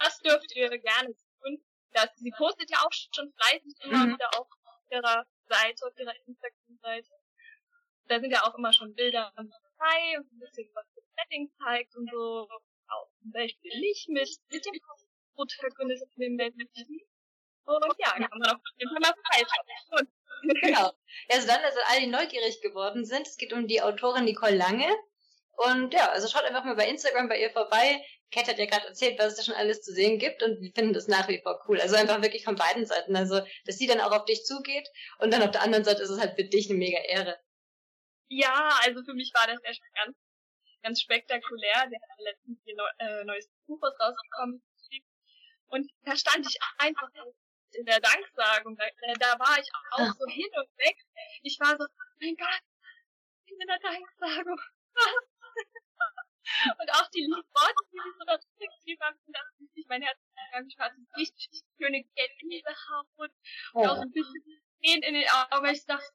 Das 0.00 0.18
dürft 0.18 0.54
ihr 0.56 0.68
gerne 0.78 1.14
tun. 1.40 1.64
Das, 1.92 2.08
sie 2.16 2.32
postet 2.36 2.70
ja 2.70 2.78
auch 2.78 2.92
schon 2.92 3.32
fleißig 3.32 3.74
immer 3.84 4.06
mhm. 4.06 4.14
wieder 4.14 4.28
auf 4.38 4.48
ihrer 4.90 5.24
Seite, 5.48 5.86
auf 5.86 5.96
ihrer 5.96 6.14
Instagram-Seite. 6.26 7.08
Da 8.08 8.20
sind 8.20 8.30
ja 8.30 8.42
auch 8.44 8.56
immer 8.56 8.72
schon 8.72 8.94
Bilder 8.94 9.32
dabei 9.36 10.18
und 10.18 10.32
ein 10.32 10.38
bisschen 10.40 10.68
was 10.74 10.86
das 10.94 11.04
Setting 11.16 11.50
zeigt 11.62 11.94
und 11.94 12.10
so. 12.10 12.48
Auch 12.88 13.08
zum 13.20 13.30
Beispiel 13.32 13.78
nicht 13.80 14.08
mit, 14.08 14.28
mit 14.50 14.64
dem 14.64 14.80
Protagonisten 15.34 16.22
im 16.22 16.36
Männlichen. 16.36 17.00
Und 17.64 17.94
ja, 17.98 18.12
kann 18.12 18.38
man 18.38 18.50
auf 18.50 18.60
jeden 18.78 18.90
Fall 18.90 19.00
mal 19.00 19.14
vorbeischauen. 19.14 20.08
Genau. 20.62 20.92
Also 21.30 21.46
dann, 21.46 21.60
also 21.62 21.78
alle, 21.88 22.00
die 22.00 22.06
neugierig 22.06 22.62
geworden 22.62 23.04
sind, 23.04 23.26
es 23.26 23.36
geht 23.36 23.52
um 23.52 23.66
die 23.66 23.82
Autorin 23.82 24.24
Nicole 24.24 24.56
Lange. 24.56 24.86
Und 25.56 25.92
ja, 25.92 26.08
also 26.10 26.28
schaut 26.28 26.44
einfach 26.44 26.64
mal 26.64 26.76
bei 26.76 26.88
Instagram 26.88 27.28
bei 27.28 27.40
ihr 27.40 27.50
vorbei. 27.50 28.02
Kat 28.30 28.46
hat 28.46 28.58
ja 28.58 28.66
gerade 28.66 28.86
erzählt, 28.86 29.18
was 29.18 29.32
es 29.32 29.36
da 29.36 29.42
schon 29.42 29.54
alles 29.54 29.82
zu 29.82 29.92
sehen 29.92 30.18
gibt 30.18 30.42
und 30.42 30.60
wir 30.60 30.72
finden 30.72 30.92
das 30.92 31.08
nach 31.08 31.28
wie 31.28 31.40
vor 31.42 31.62
cool. 31.66 31.80
Also 31.80 31.96
einfach 31.96 32.22
wirklich 32.22 32.44
von 32.44 32.54
beiden 32.54 32.86
Seiten. 32.86 33.16
Also, 33.16 33.40
dass 33.64 33.76
sie 33.76 33.86
dann 33.86 34.00
auch 34.00 34.12
auf 34.12 34.26
dich 34.26 34.44
zugeht 34.44 34.88
und 35.18 35.32
dann 35.32 35.42
auf 35.42 35.50
der 35.50 35.62
anderen 35.62 35.84
Seite 35.84 36.02
ist 36.02 36.10
es 36.10 36.20
halt 36.20 36.36
für 36.36 36.44
dich 36.44 36.70
eine 36.70 36.78
mega 36.78 36.98
Ehre. 36.98 37.38
Ja, 38.28 38.78
also 38.84 39.02
für 39.02 39.14
mich 39.14 39.32
war 39.34 39.46
das 39.46 39.58
echt 39.64 39.82
ganz, 39.94 40.16
ganz 40.82 41.00
spektakulär. 41.00 41.88
Der 41.90 42.00
hat 42.00 42.20
letztens 42.20 42.58
ihr 42.64 42.76
äh, 42.98 43.24
neues 43.24 43.48
Buch 43.66 43.80
rausgekommen. 43.82 44.62
Und 45.68 45.90
da 46.04 46.16
stand 46.16 46.46
ich 46.46 46.58
einfach 46.78 47.08
in 47.78 47.86
der 47.86 48.00
Danksagung. 48.00 48.76
Da, 48.76 48.84
da 49.18 49.38
war 49.38 49.58
ich 49.58 49.70
auch 49.92 50.12
so 50.18 50.26
hin 50.26 50.50
und 50.56 50.68
weg. 50.78 50.98
Ich 51.42 51.58
war 51.60 51.76
so, 51.78 51.86
mein 52.20 52.36
Gott, 52.36 52.62
in 53.46 53.58
der 53.58 53.78
Danksagung. 53.78 54.60
und 56.80 56.90
auch 56.90 57.08
die 57.10 57.20
lieben 57.20 57.48
Worte, 57.54 57.82
die 57.92 58.00
sie 58.02 58.12
so 58.18 58.24
da 58.26 58.36
geschrieben 58.36 59.02
haben, 59.02 59.18
das 59.26 59.46
ist 59.60 59.76
nicht 59.76 59.88
mein 59.88 60.02
Herz. 60.02 60.18
Ich 60.66 60.78
war 60.78 60.90
so 60.90 61.02
richtig 61.16 61.62
schöne 61.78 62.02
Gänsehaut 62.14 63.06
und 63.16 63.32
oh. 63.74 63.86
auch 63.86 64.00
ein 64.00 64.12
bisschen 64.12 64.62
Tränen 64.80 65.02
in 65.02 65.14
den 65.14 65.28
Augen. 65.28 65.66
Ich 65.66 65.84
dachte, 65.84 66.10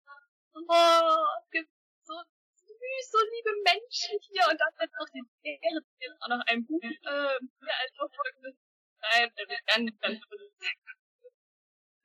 oh, 0.56 1.26
es 1.44 1.50
gibt 1.52 1.70
so 2.04 2.14
süß, 2.56 3.12
so 3.12 3.20
liebe 3.20 3.52
Menschen 3.64 4.20
hier 4.22 4.48
und 4.50 4.60
das 4.60 4.74
jetzt 4.80 4.96
noch 5.00 5.10
die 5.14 5.24
Ehre, 5.44 5.86
jetzt 6.00 6.22
auch 6.22 6.30
noch 6.30 6.44
ein 6.48 6.66
Buch 6.66 6.82
äh, 6.82 7.40
mir 7.40 7.76
als 7.80 7.96
Verfolgendes 7.96 8.56
schreiben. 9.00 9.34
Also 9.38 9.56
ganz, 9.68 10.00
ganz 10.00 10.20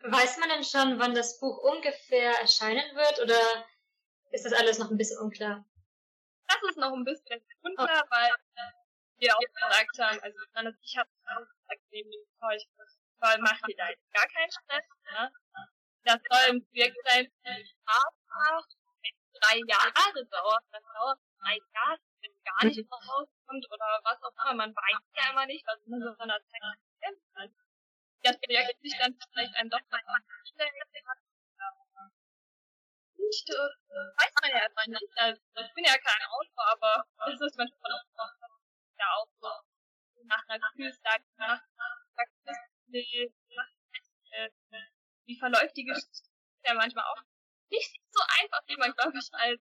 Weiß 0.01 0.39
man 0.39 0.49
denn 0.49 0.65
schon, 0.65 0.99
wann 0.99 1.15
das 1.15 1.41
Buch 1.41 1.59
ungefähr 1.59 2.33
erscheinen 2.41 2.95
wird 2.95 3.21
oder 3.21 3.67
ist 4.31 4.45
das 4.45 4.53
alles 4.53 4.79
noch 4.79 4.91
ein 4.91 4.97
bisschen 4.97 5.19
unklar? 5.19 5.65
Das 6.47 6.63
ist 6.71 6.79
noch 6.79 6.93
ein 6.93 7.05
bisschen 7.05 7.43
unklar, 7.63 8.05
oh. 8.05 8.11
weil 8.11 8.31
äh, 8.55 8.73
wir 9.19 9.37
auch 9.37 9.41
gesagt 9.41 9.99
haben, 9.99 10.21
also 10.21 10.39
ich 10.83 10.97
habe 10.97 11.11
auch 11.27 11.41
gesagt, 11.41 11.83
neben 11.91 12.11
dem 12.11 12.25
Zeug, 12.39 12.63
weil 13.19 13.39
macht 13.41 13.61
ihr 13.69 13.77
da 13.77 13.89
jetzt 13.89 14.13
gar 14.13 14.27
keinen 14.29 14.51
Stress, 14.51 14.85
ne? 15.13 15.33
Das 16.05 16.21
soll 16.31 16.55
ein 16.55 16.65
Projekt 16.67 16.97
sein, 17.05 17.29
Spaß 17.45 18.15
macht, 18.29 18.77
drei 19.41 19.61
Jahre 19.67 20.27
dauert, 20.27 20.65
das 20.71 20.83
dauert 20.95 21.19
drei 21.39 21.59
Jahre, 21.75 22.01
wenn 22.21 22.33
gar 22.45 22.65
nicht 22.65 22.91
rauskommt 22.91 23.67
oder 23.71 24.01
was 24.05 24.23
auch 24.23 24.45
immer, 24.45 24.55
man 24.55 24.75
weiß 24.75 25.03
ja 25.17 25.31
immer 25.33 25.47
nicht, 25.47 25.67
was 25.67 25.79
in 25.87 26.01
so 26.01 26.17
einer 26.19 26.39
Zeit 26.39 26.79
das 28.29 28.41
Projekt 28.41 28.81
sich 28.83 28.97
dann 28.99 29.17
vielleicht 29.33 29.55
einem 29.57 29.71
doch 29.71 29.81
mal 29.91 30.01
anstellen 30.41 30.73
nicht, 33.29 33.51
äh, 33.51 34.09
weiß 34.17 34.33
man 34.41 34.51
ja 34.51 34.65
einfach 34.65 34.87
nicht. 34.87 35.13
Also, 35.17 35.41
ich 35.61 35.75
bin 35.75 35.85
ja 35.85 35.97
kein 35.99 36.23
Autor, 36.29 36.65
aber 36.73 37.05
es 37.29 37.41
ist 37.41 37.59
manchmal 37.59 37.93
auch 37.93 38.05
ja 38.99 39.07
auch 39.15 39.29
so 39.41 39.49
nach 40.25 40.43
einer 40.49 40.59
Gefühlslage, 40.59 41.25
nach 41.37 41.61
nee, 42.87 43.31
äh, 44.31 44.51
wie 45.27 45.39
verläuft 45.39 45.77
die 45.77 45.85
Geschichte 45.85 46.31
ja 46.65 46.75
manchmal 46.75 47.05
auch 47.05 47.23
nicht 47.71 48.01
so 48.11 48.21
einfach, 48.41 48.63
wie 48.67 48.77
man, 48.77 48.93
glaube 48.93 49.19
ich, 49.19 49.29
als 49.33 49.61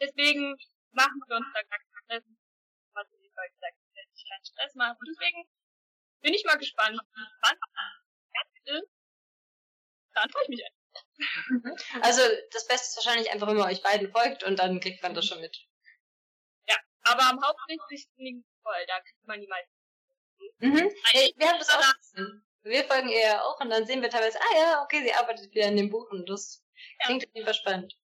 Deswegen 0.00 0.56
machen 0.92 1.20
wir 1.26 1.36
uns 1.36 1.46
da 1.52 1.62
gar 1.62 1.78
keinen 1.78 2.04
Stress. 2.04 2.24
Was 2.94 3.06
ich 3.12 3.20
gesagt 3.20 3.76
keinen 4.28 4.44
Stress 4.44 4.74
machen. 4.74 4.96
Und 4.98 5.08
deswegen 5.08 5.44
bin 6.20 6.34
ich 6.34 6.44
mal 6.44 6.56
gespannt, 6.56 7.00
wann. 7.42 7.58
Dann 10.14 10.30
freue 10.30 10.42
ich 10.44 10.48
mich 10.48 10.64
einfach. 10.64 10.80
Also 12.02 12.22
das 12.52 12.66
Beste 12.66 12.88
ist 12.88 12.96
wahrscheinlich 12.96 13.30
einfach, 13.30 13.46
wenn 13.46 13.56
man 13.56 13.70
euch 13.70 13.82
beiden 13.82 14.10
folgt 14.10 14.42
und 14.42 14.58
dann 14.58 14.80
kriegt 14.80 15.02
man 15.02 15.14
das 15.14 15.26
schon 15.26 15.40
mit. 15.40 15.56
Ja, 16.68 16.76
aber 17.02 17.22
am 17.28 17.42
hauptsächlichen 17.42 18.44
voll, 18.62 18.86
da 18.86 19.00
kriegt 19.00 19.26
man 19.26 19.40
die 19.40 19.46
meisten. 19.46 19.74
Mhm. 20.58 20.90
Hey, 21.12 21.32
wir 21.36 21.48
haben 21.48 21.58
das 21.58 21.68
auch. 21.70 21.82
Wir 22.62 22.84
folgen 22.84 23.08
ihr 23.08 23.20
ja 23.20 23.42
auch 23.42 23.60
und 23.60 23.70
dann 23.70 23.86
sehen 23.86 24.02
wir 24.02 24.10
teilweise, 24.10 24.38
ah 24.38 24.56
ja, 24.56 24.82
okay, 24.82 25.02
sie 25.02 25.14
arbeitet 25.14 25.50
wieder 25.54 25.66
in 25.66 25.76
dem 25.76 25.90
Buch 25.90 26.10
und 26.10 26.28
das 26.28 26.62
ja. 27.00 27.06
klingt 27.06 27.26
auf 27.26 27.34
jeden 27.34 27.46
Fall 27.46 27.54
spannend. 27.54 27.96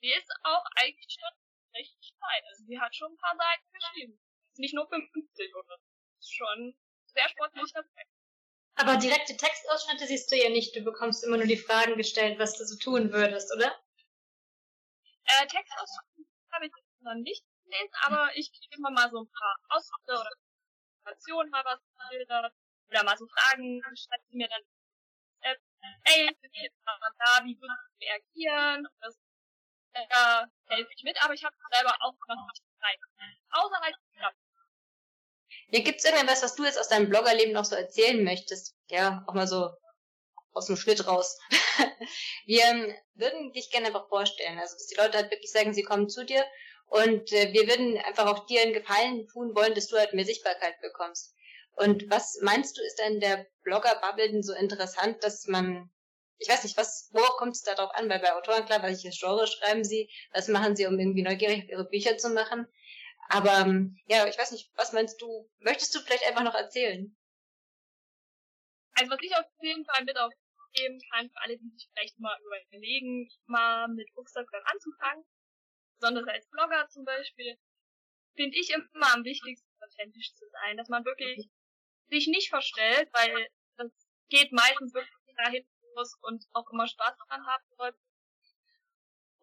Sie 0.00 0.12
ist 0.12 0.30
auch 0.44 0.64
eigentlich 0.76 1.16
schon 1.18 1.38
recht 1.74 2.14
weit. 2.20 2.44
Also 2.50 2.64
sie 2.64 2.78
hat 2.78 2.94
schon 2.94 3.12
ein 3.12 3.18
paar 3.18 3.36
Seiten 3.36 3.72
geschrieben. 3.72 4.20
Nicht 4.56 4.74
nur 4.74 4.88
50 4.88 5.54
oder? 5.54 5.78
Schon 6.20 6.76
sehr 7.16 7.28
sportlicher 7.30 7.84
Aber 8.76 8.96
direkte 8.96 9.36
Textausschnitte 9.36 10.06
siehst 10.06 10.30
du 10.30 10.36
ja 10.36 10.50
nicht. 10.50 10.76
Du 10.76 10.82
bekommst 10.82 11.24
immer 11.24 11.38
nur 11.38 11.46
die 11.46 11.56
Fragen 11.56 11.96
gestellt, 11.96 12.38
was 12.38 12.56
du 12.58 12.64
so 12.64 12.76
tun 12.76 13.12
würdest, 13.12 13.52
oder? 13.56 13.74
Äh, 15.24 15.46
Textausschnitte 15.46 16.30
habe 16.52 16.66
ich 16.66 16.72
noch 17.00 17.14
nicht 17.14 17.44
gelesen, 17.64 17.94
aber 18.02 18.30
ich 18.34 18.52
kriege 18.52 18.76
immer 18.76 18.90
mal 18.90 19.10
so 19.10 19.20
ein 19.20 19.30
paar 19.30 19.56
Ausschnitte 19.70 20.12
oder 20.12 20.30
Informationen, 20.98 21.50
mal 21.50 21.64
was 21.64 21.80
Bilder 22.10 22.52
oder 22.88 23.04
mal 23.04 23.16
so 23.16 23.26
Fragen, 23.26 23.82
schreibt 23.96 24.28
sie 24.30 24.36
mir 24.36 24.48
dann 24.48 24.62
äh, 25.40 25.56
ey, 26.04 26.30
da, 27.18 27.44
wie 27.44 27.60
würdest 27.60 27.80
du 27.88 28.04
reagieren? 28.04 28.88
Das, 29.00 29.14
äh, 29.92 30.06
da 30.08 30.46
helfe 30.66 30.90
ich 30.96 31.02
mit, 31.04 31.22
aber 31.22 31.34
ich 31.34 31.44
habe 31.44 31.54
selber 31.72 31.94
auch 32.00 32.14
noch 32.28 32.46
nicht 32.46 32.62
Zeit. 32.80 32.98
Außer 33.50 33.80
halt, 33.80 33.96
ja, 35.70 35.80
gibt's 35.80 36.04
irgendwas, 36.04 36.42
was 36.42 36.54
du 36.54 36.64
jetzt 36.64 36.78
aus 36.78 36.88
deinem 36.88 37.08
Bloggerleben 37.08 37.52
noch 37.52 37.64
so 37.64 37.74
erzählen 37.74 38.22
möchtest? 38.22 38.74
Ja, 38.88 39.24
auch 39.26 39.34
mal 39.34 39.48
so 39.48 39.70
aus 40.52 40.66
dem 40.66 40.76
Schnitt 40.76 41.06
raus. 41.06 41.38
wir 42.46 42.64
ähm, 42.64 42.94
würden 43.14 43.52
dich 43.52 43.70
gerne 43.70 43.88
einfach 43.88 44.08
vorstellen. 44.08 44.58
Also, 44.58 44.74
dass 44.74 44.86
die 44.86 44.96
Leute 44.96 45.18
halt 45.18 45.30
wirklich 45.30 45.50
sagen, 45.52 45.74
sie 45.74 45.82
kommen 45.82 46.08
zu 46.08 46.24
dir 46.24 46.44
und 46.86 47.32
äh, 47.32 47.52
wir 47.52 47.68
würden 47.68 47.98
einfach 47.98 48.26
auch 48.26 48.46
dir 48.46 48.62
einen 48.62 48.72
Gefallen 48.72 49.26
tun 49.28 49.54
wollen, 49.54 49.74
dass 49.74 49.88
du 49.88 49.98
halt 49.98 50.14
mehr 50.14 50.24
Sichtbarkeit 50.24 50.80
bekommst. 50.80 51.34
Und 51.72 52.08
was 52.08 52.38
meinst 52.40 52.78
du, 52.78 52.82
ist 52.82 52.98
denn 53.00 53.20
der 53.20 53.46
Blogger-Bubble 53.64 54.30
denn 54.30 54.42
so 54.42 54.54
interessant, 54.54 55.22
dass 55.22 55.46
man, 55.46 55.90
ich 56.38 56.48
weiß 56.48 56.64
nicht, 56.64 56.76
was, 56.78 57.10
worauf 57.12 57.36
kommt 57.36 57.54
es 57.54 57.62
da 57.62 57.74
drauf 57.74 57.90
an? 57.92 58.08
Weil 58.08 58.20
bei 58.20 58.34
Autoren, 58.34 58.64
klar, 58.64 58.82
welches 58.82 59.18
Genre 59.18 59.46
schreiben 59.46 59.84
sie, 59.84 60.08
was 60.32 60.48
machen 60.48 60.74
sie, 60.74 60.86
um 60.86 60.98
irgendwie 60.98 61.22
neugierig 61.22 61.64
auf 61.64 61.68
ihre 61.68 61.84
Bücher 61.84 62.16
zu 62.16 62.30
machen. 62.30 62.66
Aber 63.28 63.60
ähm, 63.60 63.98
ja, 64.06 64.26
ich 64.26 64.38
weiß 64.38 64.52
nicht, 64.52 64.70
was 64.76 64.92
meinst 64.92 65.20
du? 65.20 65.50
Möchtest 65.58 65.94
du 65.94 66.00
vielleicht 66.00 66.26
einfach 66.26 66.44
noch 66.44 66.54
erzählen? 66.54 67.16
Also 68.94 69.10
was 69.10 69.20
ich 69.20 69.34
auf 69.36 69.44
jeden 69.60 69.84
Fall 69.84 70.04
mit 70.04 70.16
aufgeben 70.16 71.00
kann, 71.10 71.28
für 71.28 71.40
alle, 71.42 71.58
die 71.58 71.70
sich 71.70 71.88
vielleicht 71.92 72.18
mal 72.18 72.38
überlegen, 72.40 73.28
mal 73.46 73.88
mit 73.88 74.08
Instagram 74.16 74.62
anzufangen, 74.64 75.24
besonders 75.98 76.28
als 76.28 76.48
Blogger 76.48 76.88
zum 76.88 77.04
Beispiel, 77.04 77.58
finde 78.36 78.56
ich 78.58 78.70
immer 78.70 79.12
am 79.14 79.24
wichtigsten, 79.24 79.68
authentisch 79.82 80.34
zu 80.34 80.44
sein, 80.50 80.76
dass 80.76 80.88
man 80.88 81.04
wirklich 81.04 81.48
sich 82.08 82.26
nicht 82.28 82.48
verstellt, 82.48 83.08
weil 83.12 83.48
das 83.76 83.90
geht 84.28 84.52
meistens 84.52 84.94
wirklich 84.94 85.36
dahin 85.36 85.66
muss 85.94 86.16
und 86.22 86.44
auch 86.52 86.70
immer 86.70 86.86
Spaß 86.86 87.16
daran 87.16 87.46
haben 87.46 87.64
sollte, 87.76 87.98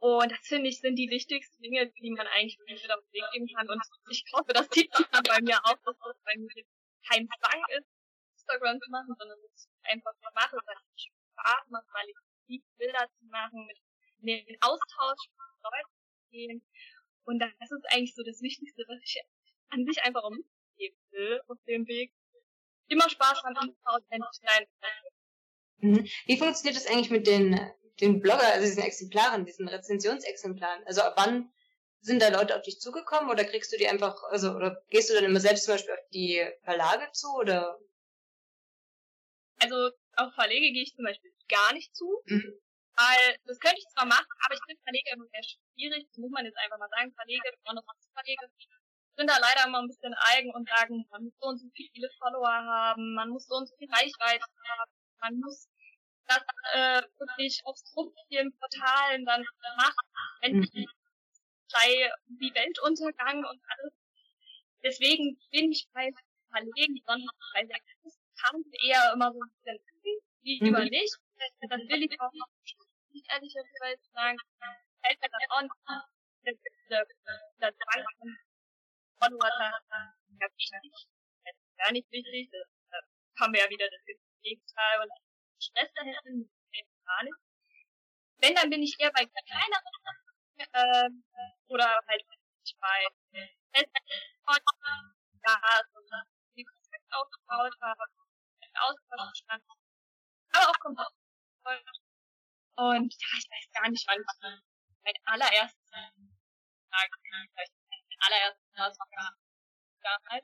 und 0.03 0.29
das 0.29 0.43
finde 0.43 0.67
ich 0.67 0.81
sind 0.81 0.97
die 0.97 1.09
wichtigsten 1.09 1.61
Dinge, 1.61 1.87
die 1.87 2.11
man 2.11 2.27
eigentlich 2.27 2.59
mit 2.67 2.91
auf 2.91 2.99
den 3.05 3.13
Weg 3.13 3.23
geben 3.31 3.47
kann. 3.55 3.69
Und 3.69 3.79
ich 4.09 4.25
hoffe, 4.33 4.51
das 4.51 4.67
sieht 4.69 4.91
man 4.91 5.23
bei 5.23 5.39
mir 5.39 5.57
auch, 5.63 5.79
dass 5.85 5.97
das 5.97 6.17
bei 6.25 6.33
mir 6.35 6.65
kein 7.07 7.25
Zwang 7.25 7.63
ist, 7.79 7.87
Instagram 8.35 8.81
zu 8.81 8.91
machen, 8.91 9.15
sondern 9.17 9.39
ich 9.55 9.65
einfach 9.83 10.11
mal 10.19 10.31
mache, 10.35 10.57
weil 10.65 10.75
es 10.75 11.03
Spaß 11.03 11.69
macht, 11.69 11.85
liebe, 12.47 12.65
Bilder 12.75 13.07
zu 13.17 13.25
machen, 13.27 13.65
mit 14.19 14.45
den 14.45 14.57
Austausch 14.59 15.23
mit 15.31 15.63
Leuten 15.63 15.95
zu 15.95 16.29
gehen. 16.31 16.67
Und 17.23 17.39
das 17.39 17.71
ist 17.71 17.85
eigentlich 17.93 18.13
so 18.13 18.23
das 18.23 18.41
Wichtigste, 18.41 18.83
was 18.89 18.99
ich 19.01 19.23
an 19.69 19.85
sich 19.85 20.03
einfach 20.03 20.23
umgeben 20.23 20.99
will 21.11 21.39
auf 21.47 21.57
dem 21.65 21.87
Weg. 21.87 22.11
Immer 22.89 23.09
Spaß 23.09 23.41
immer 23.47 23.73
authentisch 23.85 24.39
sein. 24.41 24.67
Mhm. 25.77 26.09
Wie 26.25 26.37
funktioniert 26.37 26.75
das 26.75 26.87
eigentlich 26.87 27.09
mit 27.09 27.25
den 27.25 27.57
den 28.01 28.19
Blogger, 28.19 28.47
also 28.53 28.65
diesen 28.65 28.83
Exemplaren, 28.83 29.45
diesen 29.45 29.67
Rezensionsexemplaren? 29.67 30.85
Also 30.85 31.01
ab 31.01 31.13
wann 31.17 31.51
sind 32.01 32.21
da 32.21 32.29
Leute 32.29 32.55
auf 32.55 32.63
dich 32.63 32.79
zugekommen 32.79 33.29
oder 33.29 33.45
kriegst 33.45 33.71
du 33.71 33.77
die 33.77 33.87
einfach, 33.87 34.21
also 34.29 34.51
oder 34.51 34.83
gehst 34.89 35.09
du 35.09 35.13
dann 35.13 35.23
immer 35.23 35.39
selbst 35.39 35.65
zum 35.65 35.75
Beispiel 35.75 35.93
auf 35.93 36.09
die 36.13 36.45
Verlage 36.63 37.09
zu 37.13 37.33
oder? 37.35 37.79
Also 39.59 39.91
auf 40.17 40.33
Verlege 40.33 40.73
gehe 40.73 40.83
ich 40.83 40.95
zum 40.95 41.05
Beispiel 41.05 41.31
gar 41.47 41.73
nicht 41.73 41.95
zu. 41.95 42.21
Mhm. 42.25 42.59
Weil 42.95 43.37
das 43.45 43.59
könnte 43.59 43.77
ich 43.79 43.87
zwar 43.89 44.05
machen, 44.05 44.29
aber 44.45 44.53
ich 44.53 44.61
finde 44.67 44.81
Verleger 44.83 45.13
immer 45.13 45.25
sehr 45.33 45.43
schwierig. 45.43 46.05
Das 46.09 46.17
muss 46.17 46.29
man 46.29 46.45
jetzt 46.45 46.57
einfach 46.57 46.77
mal 46.77 46.89
sagen. 46.89 47.13
Verleger, 47.15 47.49
besonders 47.57 47.85
Verleger, 48.13 48.47
sind 49.15 49.29
da 49.29 49.37
leider 49.37 49.65
immer 49.67 49.81
ein 49.81 49.87
bisschen 49.87 50.13
eigen 50.13 50.53
und 50.53 50.69
sagen, 50.69 51.05
man 51.09 51.23
muss 51.23 51.33
so 51.39 51.47
und 51.47 51.57
so 51.57 51.67
viele 51.73 52.09
Follower 52.19 52.49
haben, 52.49 53.13
man 53.15 53.29
muss 53.29 53.47
so 53.47 53.55
und 53.55 53.67
so 53.67 53.75
viel 53.77 53.89
Reichweite 53.89 54.45
haben, 54.77 54.91
man 55.21 55.39
muss 55.39 55.69
das 56.27 56.43
äh, 56.73 57.01
wirklich 57.19 57.61
auf 57.65 57.77
so 57.77 58.13
vielen 58.27 58.51
Portalen 58.57 59.25
dann 59.25 59.43
machen, 59.77 60.07
wenn 60.41 60.57
mhm. 60.57 60.69
die 60.71 60.87
sei 61.67 62.11
wie 62.39 62.53
Weltuntergang 62.53 63.43
und 63.45 63.61
alles. 63.67 63.93
Deswegen 64.83 65.39
bin 65.51 65.71
ich 65.71 65.87
bei 65.93 66.11
Verlegen, 66.51 67.01
sondern 67.05 67.29
bei 67.53 67.63
der 67.63 67.79
Kampf 68.37 68.67
eher 68.83 69.13
immer 69.13 69.31
so 69.31 69.39
ein 69.39 69.49
bisschen 69.63 69.79
lieber 70.43 70.83
mhm. 70.83 70.89
nicht. 70.89 71.17
Das 71.61 71.79
will 71.79 72.03
ich 72.03 72.19
auch 72.19 72.31
nicht 73.11 73.29
ehrlicherweise 73.29 74.03
sagen. 74.13 74.37
Fällt 75.01 75.19
mir 75.21 75.29
dann 75.29 75.49
auch 75.49 75.61
nicht. 76.43 76.59
Der 77.59 77.73
Zwang 77.73 78.05
Follower 79.19 79.51
ja 79.59 80.47
wichtig. 80.57 81.07
Das 81.45 81.55
ist 81.55 81.77
gar 81.77 81.91
nicht 81.91 82.11
wichtig. 82.11 82.49
Da 82.51 82.99
haben 83.39 83.53
wir 83.53 83.61
ja 83.61 83.69
wieder 83.69 83.89
das 83.89 84.01
Gegenteil 84.41 85.01
und 85.01 85.11
Stress 85.63 85.89
daher 85.95 86.19
gar 87.05 87.23
nicht. 87.23 87.37
Wenn, 88.37 88.55
dann 88.55 88.69
bin 88.69 88.83
ich 88.83 88.99
eher 88.99 89.11
bei 89.11 89.25
kleineren 89.25 89.93
ähm, 90.73 91.23
oder 91.67 92.01
halt 92.07 92.23
bei 92.27 92.35
Gas 95.41 95.87
oder 95.95 96.25
die 96.55 96.63
Konzept 96.63 97.13
aufgebaut 97.13 97.73
habe, 97.81 98.03
Austausch 98.75 99.37
stand, 99.37 99.63
aber 100.51 100.69
auch 100.69 100.79
Kontakt. 100.79 101.13
Und 102.75 103.13
ja, 103.13 103.27
ich 103.37 103.49
weiß 103.49 103.71
gar 103.71 103.89
nicht, 103.89 104.07
wann 104.07 104.19
ich 104.19 104.63
mein 105.03 105.13
allererstes 105.25 105.89
Tag, 105.89 106.11
vielleicht 107.53 107.73
mein 107.89 108.19
allererstes 108.19 108.73
Mal 108.75 108.91
war 108.97 109.37
damals, 110.01 110.43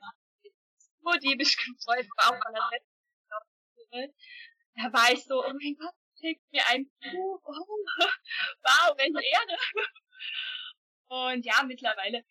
so 1.02 1.12
diebisch 1.18 1.56
gefreut 1.56 2.06
war, 2.16 2.30
auch 2.30 2.46
an 2.46 2.54
der 2.54 2.68
letzten 2.70 3.00
Da 4.76 4.92
war 4.92 5.12
ich 5.12 5.24
so, 5.24 5.44
oh 5.44 5.52
mein 5.52 5.76
Gott, 5.78 5.94
kriegt 6.18 6.42
mir 6.52 6.66
ein 6.68 6.90
Buch, 7.00 7.40
oh, 7.44 7.52
wow, 8.62 8.96
welche 8.96 9.20
Ehre. 9.32 9.58
Und 11.08 11.44
ja, 11.44 11.62
mittlerweile 11.64 12.24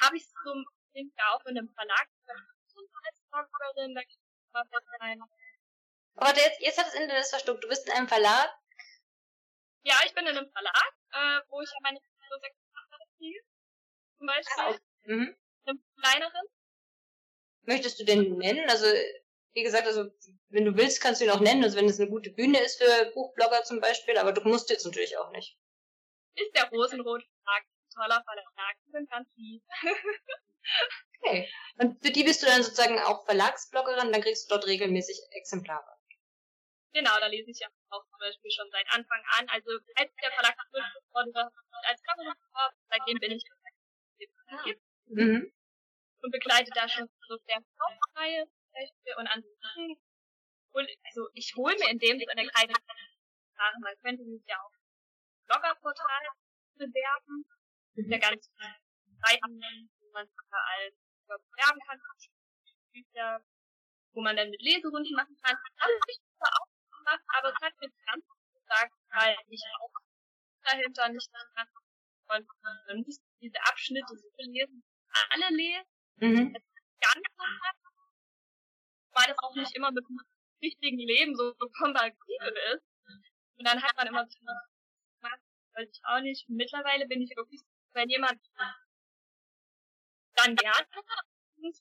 habe 0.00 0.16
ich 0.16 0.26
so 0.26 0.64
sind 0.96 1.12
ja 1.18 1.34
auch 1.34 1.44
in 1.44 1.58
einem 1.58 1.68
Verlag 1.74 2.08
als 2.26 3.22
Bloggerin, 3.30 3.94
da 3.94 4.00
gibt 4.00 4.12
es 4.14 4.52
was 4.52 5.00
rein. 5.00 5.20
Aber 6.16 6.36
jetzt, 6.38 6.60
jetzt 6.60 6.78
hat 6.78 6.86
das 6.86 6.94
Internet 6.94 7.26
verstuckt. 7.26 7.62
Du 7.62 7.68
bist 7.68 7.86
in 7.86 7.92
einem 7.92 8.08
Verlag? 8.08 8.48
Ja, 9.82 9.94
ich 10.06 10.14
bin 10.14 10.26
in 10.26 10.36
einem 10.36 10.50
Verlag, 10.50 10.92
äh, 11.12 11.40
wo 11.48 11.60
ich 11.60 11.70
ja 11.70 11.78
meine 11.82 12.00
so 12.00 12.38
sechs 12.40 12.56
kriege. 13.18 13.40
Zum 14.18 14.26
Beispiel. 14.26 14.54
Ah, 14.56 14.70
okay. 14.70 14.80
mhm. 15.04 15.36
Einem 15.66 15.84
kleineren. 16.00 16.46
Möchtest 17.62 18.00
du 18.00 18.04
den 18.04 18.38
nennen? 18.38 18.68
Also, 18.70 18.86
wie 19.56 19.62
gesagt, 19.62 19.86
also, 19.86 20.10
wenn 20.50 20.66
du 20.66 20.76
willst, 20.76 21.00
kannst 21.00 21.20
du 21.20 21.24
ihn 21.24 21.30
auch 21.30 21.40
nennen, 21.40 21.64
also 21.64 21.78
wenn 21.78 21.86
es 21.88 21.98
eine 21.98 22.10
gute 22.10 22.30
Bühne 22.30 22.60
ist 22.60 22.76
für 22.76 23.10
Buchblogger 23.14 23.64
zum 23.64 23.80
Beispiel, 23.80 24.18
aber 24.18 24.32
du 24.32 24.42
musst 24.42 24.68
jetzt 24.68 24.84
natürlich 24.84 25.16
auch 25.16 25.30
nicht. 25.30 25.58
Ist 26.34 26.54
der 26.54 26.68
Rosenrot 26.68 27.24
Verlag. 27.24 27.64
Toller 27.94 28.22
Verlag. 28.22 28.76
Sind 28.92 29.10
ganz 29.10 29.28
lieb. 29.36 29.62
Okay. 31.20 31.48
Und 31.78 32.02
für 32.04 32.10
die 32.10 32.24
bist 32.24 32.42
du 32.42 32.46
dann 32.46 32.62
sozusagen 32.62 32.98
auch 32.98 33.24
Verlagsbloggerin, 33.24 34.12
dann 34.12 34.20
kriegst 34.20 34.50
du 34.50 34.54
dort 34.54 34.66
regelmäßig 34.66 35.16
Exemplare. 35.30 35.96
Genau, 36.92 37.18
da 37.20 37.26
lese 37.26 37.50
ich 37.50 37.60
ja 37.60 37.68
auch 37.88 38.04
zum 38.10 38.18
Beispiel 38.18 38.50
schon 38.50 38.68
seit 38.70 38.86
Anfang 38.90 39.22
an. 39.38 39.48
Also 39.48 39.70
als 39.94 40.10
der 40.22 40.32
Verlag 40.32 40.56
gegründet 40.58 41.02
wurde, 41.10 41.50
als 41.82 42.02
Bloggerin 42.02 42.34
seitdem 42.90 43.18
bin 43.20 43.32
ich 43.32 43.44
mhm. 45.06 45.52
und 46.22 46.30
begleite 46.32 46.70
da 46.74 46.88
schon 46.88 47.08
so 47.28 47.36
der 47.48 47.62
Hauptreihe 47.80 48.46
und 49.16 49.26
ansonsten 49.26 49.96
also 51.04 51.28
ich 51.32 51.54
hole 51.56 51.74
mir 51.78 51.90
in 51.90 51.98
dem 51.98 52.18
Sinne 52.18 52.48
keine 52.48 52.72
Sachen, 53.56 53.80
man 53.80 53.94
könnte 54.02 54.24
mich 54.24 54.42
ja 54.46 54.60
auch 54.60 54.72
Bloggerportal 55.46 56.28
bewerben. 56.76 57.46
Das 57.94 58.04
ist 58.04 58.10
ja 58.10 58.18
ganz 58.18 58.50
breiten 59.20 59.58
man 60.12 60.28
überall 60.28 60.92
bewerben 61.26 61.80
kann, 61.86 62.00
Bücher, 62.92 63.40
wo 64.12 64.20
man 64.22 64.36
dann 64.36 64.50
mit 64.50 64.60
Leserunden 64.62 65.14
machen 65.14 65.36
kann. 65.42 65.56
Das 65.56 65.80
habe 65.80 65.92
ich 66.08 66.20
zwar 66.36 66.52
auch 66.60 66.68
gemacht, 66.98 67.24
aber 67.36 67.48
es 67.48 67.60
hat 67.60 67.72
mir 67.80 67.90
ganz 68.04 68.24
gesagt, 68.54 68.94
weil 69.10 69.36
ich 69.48 69.62
auch 69.80 69.92
dahinter 70.62 71.08
nicht 71.08 71.30
dran 71.32 71.68
und 72.28 72.48
dann 72.88 73.02
musste 73.04 73.24
diese 73.40 73.60
Abschnitte 73.62 74.16
so 74.16 74.28
lesen, 74.38 74.82
alle 75.30 75.54
lesen, 75.54 75.86
mhm. 76.16 76.52
ganz 76.52 77.24
hat, 77.62 77.76
weil 79.16 79.26
das 79.28 79.38
auch 79.38 79.54
nicht 79.54 79.74
immer 79.74 79.90
mit 79.90 80.04
dem 80.08 80.20
richtigen 80.62 80.98
Leben 80.98 81.34
so 81.34 81.54
kompatibel 81.78 82.54
ist. 82.74 82.84
Und 83.58 83.66
dann 83.66 83.82
hat 83.82 83.96
man 83.96 84.06
immer 84.06 84.26
so 84.26 84.38
gemacht, 84.38 85.40
weiß 85.74 85.88
ich 85.90 86.00
auch 86.04 86.20
nicht. 86.20 86.48
Mittlerweile 86.48 87.06
bin 87.06 87.22
ich 87.22 87.34
wirklich, 87.36 87.62
wenn 87.92 88.08
jemand 88.08 88.40
dann 90.36 90.54
gerne. 90.56 90.86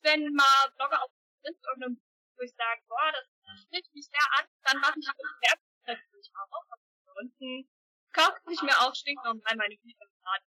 Wenn 0.02 0.34
mal 0.34 0.72
Blogger 0.78 1.04
auf 1.04 1.12
sind 1.44 1.58
und 1.76 2.02
wo 2.38 2.44
ich 2.44 2.54
sage, 2.56 2.82
boah, 2.88 3.12
das 3.12 3.62
spricht 3.62 3.94
mich 3.94 4.08
sehr 4.08 4.40
an, 4.40 4.46
dann 4.64 4.80
mache 4.80 5.00
ich 5.00 5.06
das 5.06 5.60
natürlich 5.86 6.32
auch. 6.34 6.64
Ansonsten 7.08 7.70
kaufe 8.12 8.52
ich 8.52 8.62
mir 8.62 8.80
auch 8.82 8.96
stinknormal 8.96 9.56
meine 9.56 9.78
Bücher 9.78 10.06
gerade. 10.22 10.46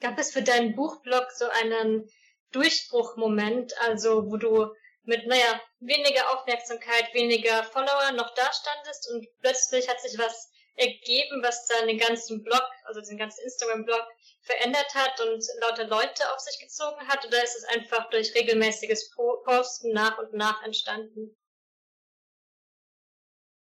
Gab 0.00 0.18
es 0.18 0.32
für 0.32 0.42
deinen 0.42 0.74
Buchblog 0.74 1.30
so 1.32 1.48
einen 1.48 2.08
Durchbruchmoment, 2.56 3.78
also 3.82 4.30
wo 4.30 4.38
du 4.38 4.74
mit, 5.02 5.26
naja, 5.26 5.60
weniger 5.80 6.32
Aufmerksamkeit, 6.32 7.12
weniger 7.12 7.62
Follower 7.64 8.12
noch 8.12 8.34
da 8.34 8.50
standest 8.52 9.10
und 9.10 9.26
plötzlich 9.40 9.88
hat 9.88 10.00
sich 10.00 10.18
was 10.18 10.50
ergeben, 10.74 11.42
was 11.42 11.66
deinen 11.66 11.98
ganzen 11.98 12.42
Blog, 12.42 12.64
also 12.84 13.00
den 13.02 13.18
ganzen 13.18 13.44
Instagram-Blog 13.44 14.06
verändert 14.40 14.94
hat 14.94 15.20
und 15.20 15.44
lauter 15.60 15.86
Leute 15.86 16.32
auf 16.32 16.40
sich 16.40 16.58
gezogen 16.60 17.06
hat? 17.08 17.26
Oder 17.26 17.42
ist 17.44 17.56
es 17.56 17.64
einfach 17.64 18.08
durch 18.10 18.34
regelmäßiges 18.34 19.10
Posten 19.44 19.92
nach 19.92 20.18
und 20.18 20.32
nach 20.32 20.62
entstanden? 20.62 21.36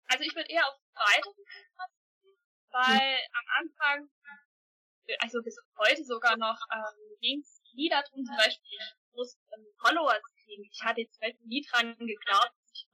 Also 0.06 0.24
ich 0.24 0.34
würde 0.34 0.50
eher 0.50 0.66
auf 0.68 0.78
beide 0.94 1.34
weil 2.74 2.98
hm. 2.98 3.30
am 3.38 3.46
Anfang, 3.60 4.10
also 5.20 5.40
bis 5.42 5.56
heute 5.78 6.04
sogar 6.04 6.36
noch, 6.36 6.58
ähm, 6.72 7.16
ging 7.20 7.40
es 7.40 7.62
nie 7.74 7.88
darum, 7.88 8.24
zum 8.24 8.36
Beispiel 8.36 8.78
groß 9.12 9.38
ähm, 9.54 9.66
Follower 9.78 10.18
kriegen. 10.44 10.64
Ich 10.70 10.82
hatte 10.82 11.02
jetzt 11.02 11.20
halt 11.20 11.38
nie 11.46 11.62
dran 11.62 11.96
geglaubt, 11.98 12.52
dass 12.60 12.72
ich 12.72 12.86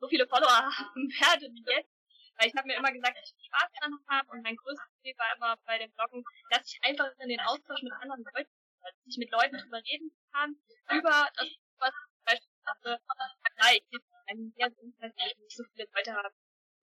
so 0.00 0.08
viele 0.08 0.26
Follower 0.26 0.50
haben 0.78 1.08
werde 1.20 1.46
wie 1.52 1.64
jetzt. 1.66 1.90
Weil 2.38 2.48
ich 2.48 2.54
habe 2.54 2.68
mir 2.68 2.76
immer 2.76 2.92
gesagt, 2.92 3.18
dass 3.18 3.34
ich 3.34 3.46
Spaß 3.46 3.68
daran 3.74 3.98
habe 4.08 4.30
und 4.30 4.42
mein 4.42 4.56
größtes 4.56 5.00
Ziel 5.02 5.14
war 5.18 5.34
immer 5.34 5.56
bei 5.66 5.78
dem 5.78 5.90
Bloggen, 5.92 6.22
dass 6.50 6.66
ich 6.70 6.78
einfach 6.82 7.10
in 7.18 7.28
den 7.28 7.40
Austausch 7.40 7.82
mit 7.82 7.92
anderen 7.92 8.22
Leuten, 8.22 8.50
dass 8.80 8.94
ich 9.06 9.18
mit 9.18 9.30
Leuten 9.32 9.58
drüber 9.58 9.82
reden 9.82 10.10
kann, 10.30 10.54
über 10.90 11.28
das, 11.34 11.48
was 11.78 11.94
beispielsweise 12.24 13.02
ich 13.74 13.84
jetzt 13.90 14.12
einen 14.26 14.52
sehr 14.56 14.70
Umfeld, 14.78 15.14
ich 15.16 15.38
nicht 15.38 15.56
so 15.56 15.64
viele 15.72 15.88
Leute 15.94 16.14
habe 16.14 16.34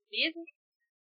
lesen. 0.10 0.46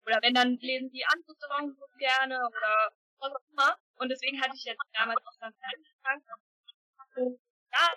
Oder 0.06 0.22
wenn, 0.22 0.34
dann 0.34 0.56
lesen 0.56 0.90
die 0.90 1.04
andere 1.04 1.34
so 1.36 1.86
gerne 1.98 2.36
oder 2.36 2.92
was 3.18 3.32
auch 3.32 3.50
immer. 3.50 3.76
Und 3.98 4.08
deswegen 4.08 4.40
hatte 4.40 4.54
ich 4.54 4.64
jetzt 4.64 4.82
damals 4.92 5.24
auch 5.26 5.36
dann 5.40 5.54
angefangen. 5.62 6.22
Und 7.16 7.40
ja, 7.72 7.94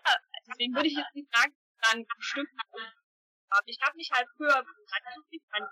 deswegen 0.47 0.73
würde 0.73 0.87
ich 0.87 0.97
jetzt 0.97 1.15
nicht 1.15 1.33
sagen, 1.33 1.53
dann 1.81 2.05
bestimmt 2.17 2.49
habe. 2.57 3.63
Ich 3.65 3.79
habe 3.81 3.97
mich 3.97 4.09
halt 4.11 4.27
früher 4.37 4.63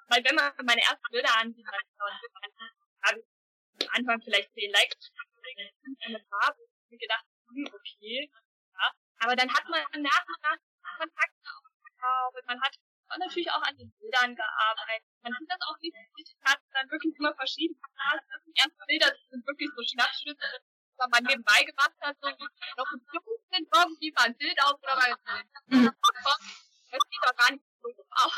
weil 0.10 0.24
wenn 0.26 0.36
man 0.36 0.52
meine 0.66 0.82
ersten 0.82 1.12
Bilder 1.12 1.38
ansieht, 1.38 1.66
dann 1.66 1.74
habe 3.06 3.20
ich 3.20 3.88
am 3.88 3.96
Anfang 3.96 4.22
vielleicht 4.22 4.54
10 4.54 4.72
Likes 4.72 5.12
Kommentare 6.04 6.56
und 6.90 7.00
gedacht, 7.00 7.26
hm, 7.48 7.68
okay, 7.74 8.30
ja. 8.74 8.92
Aber 9.20 9.36
dann 9.36 9.54
hat 9.54 9.64
man 9.70 9.82
nach 10.02 10.26
und 10.28 10.42
nach 10.42 10.58
Kontakte 10.98 11.50
aufgebaut, 11.50 12.46
man 12.48 12.62
hat 12.62 12.76
natürlich 13.18 13.50
auch 13.52 13.62
an 13.62 13.78
den 13.78 13.92
Bildern 13.98 14.36
gearbeitet. 14.36 15.08
Man 15.22 15.34
sieht 15.34 15.50
das 15.50 15.62
auch 15.68 15.78
nicht, 15.80 15.96
hat 16.46 16.60
dann 16.74 16.90
wirklich 16.92 17.16
immer 17.18 17.34
verschieden. 17.34 17.80
Die 18.46 18.60
ersten 18.60 18.86
Bilder 18.88 19.12
sind 19.30 19.46
wirklich 19.48 19.70
so 19.76 19.82
Schnappschnitte, 19.84 20.46
was 20.98 21.10
man 21.10 21.24
nebenbei 21.24 21.64
gemacht 21.64 21.96
hat, 22.02 22.18
so 22.22 22.30
noch 22.30 22.92
ein 22.92 23.00
bisschen 23.00 23.68
irgendwie 23.74 24.12
mal 24.12 24.26
ein 24.26 24.38
Bild 24.38 24.58
mal 24.58 25.16
das 26.92 27.00
sieht 27.10 27.22
doch 27.24 27.36
gar 27.36 27.52
nicht 27.52 27.64
so 27.82 27.90
aus. 28.10 28.34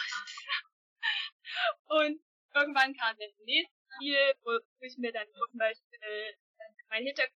Und 1.88 2.22
irgendwann 2.54 2.96
kam 2.96 3.18
das 3.18 3.34
nächste 3.46 3.76
Spiel, 3.96 4.34
wo 4.44 4.60
ich 4.80 4.98
mir 4.98 5.12
dann 5.12 5.28
zum 5.34 5.58
Beispiel 5.58 6.00
äh, 6.02 6.34
mein 6.90 7.04
Hintergrund 7.04 7.36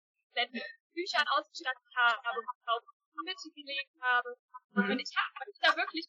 mit 0.52 0.62
Büchern 0.92 1.26
ausgestattet 1.28 1.82
habe, 1.96 2.38
und 2.38 2.46
auf 2.66 2.82
die 3.12 3.24
Mitte 3.24 3.50
gelegt 3.54 3.92
habe. 4.00 4.36
Mhm. 4.72 4.90
Und 4.90 4.98
ich 5.00 5.12
habe 5.16 5.50
mich 5.50 5.58
da 5.60 5.76
wirklich 5.76 6.06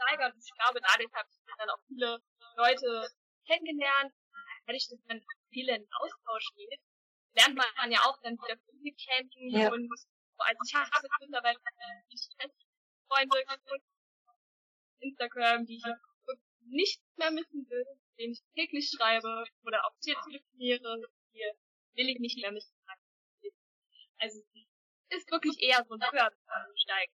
steigern. 0.00 0.32
Und 0.32 0.42
ich 0.42 0.52
glaube, 0.54 0.80
dadurch 0.80 1.12
habe 1.12 1.28
ich 1.28 1.56
dann 1.58 1.70
auch 1.70 1.82
viele 1.86 2.22
Leute 2.56 3.10
kennengelernt, 3.46 4.12
dadurch, 4.66 4.88
dass 4.88 5.00
man 5.06 5.20
viele 5.50 5.76
in 5.76 5.86
Austausch 6.00 6.48
geht, 6.56 6.80
lernt 7.34 7.56
man 7.56 7.90
ja 7.90 8.00
auch 8.00 8.18
dann 8.22 8.34
wieder 8.34 8.56
Physik 8.66 8.96
kennen 8.98 9.30
ja. 9.50 9.70
und 9.70 9.88
also 10.38 10.58
ich 10.66 10.74
habe 10.74 11.08
mittlerweile 11.20 11.58
Freunde 13.08 13.36
Instagram, 15.00 15.66
die 15.66 15.76
ich 15.76 15.84
nicht 16.66 17.02
mehr 17.16 17.30
missen 17.30 17.68
will, 17.68 17.86
denen 18.18 18.32
ich 18.32 18.42
täglich 18.54 18.90
schreibe 18.90 19.44
oder 19.64 19.84
auch 19.84 19.92
hier 20.02 20.16
telefoniere, 20.24 21.02
hier 21.32 21.54
will 21.94 22.08
ich 22.08 22.18
nicht 22.20 22.40
mehr 22.40 22.52
missen. 22.52 22.74
Also 24.18 24.42
ist 25.08 25.30
wirklich 25.30 25.60
eher 25.60 25.84
so 25.88 25.94
ein 25.94 26.02
Höhersteigen. 26.02 27.14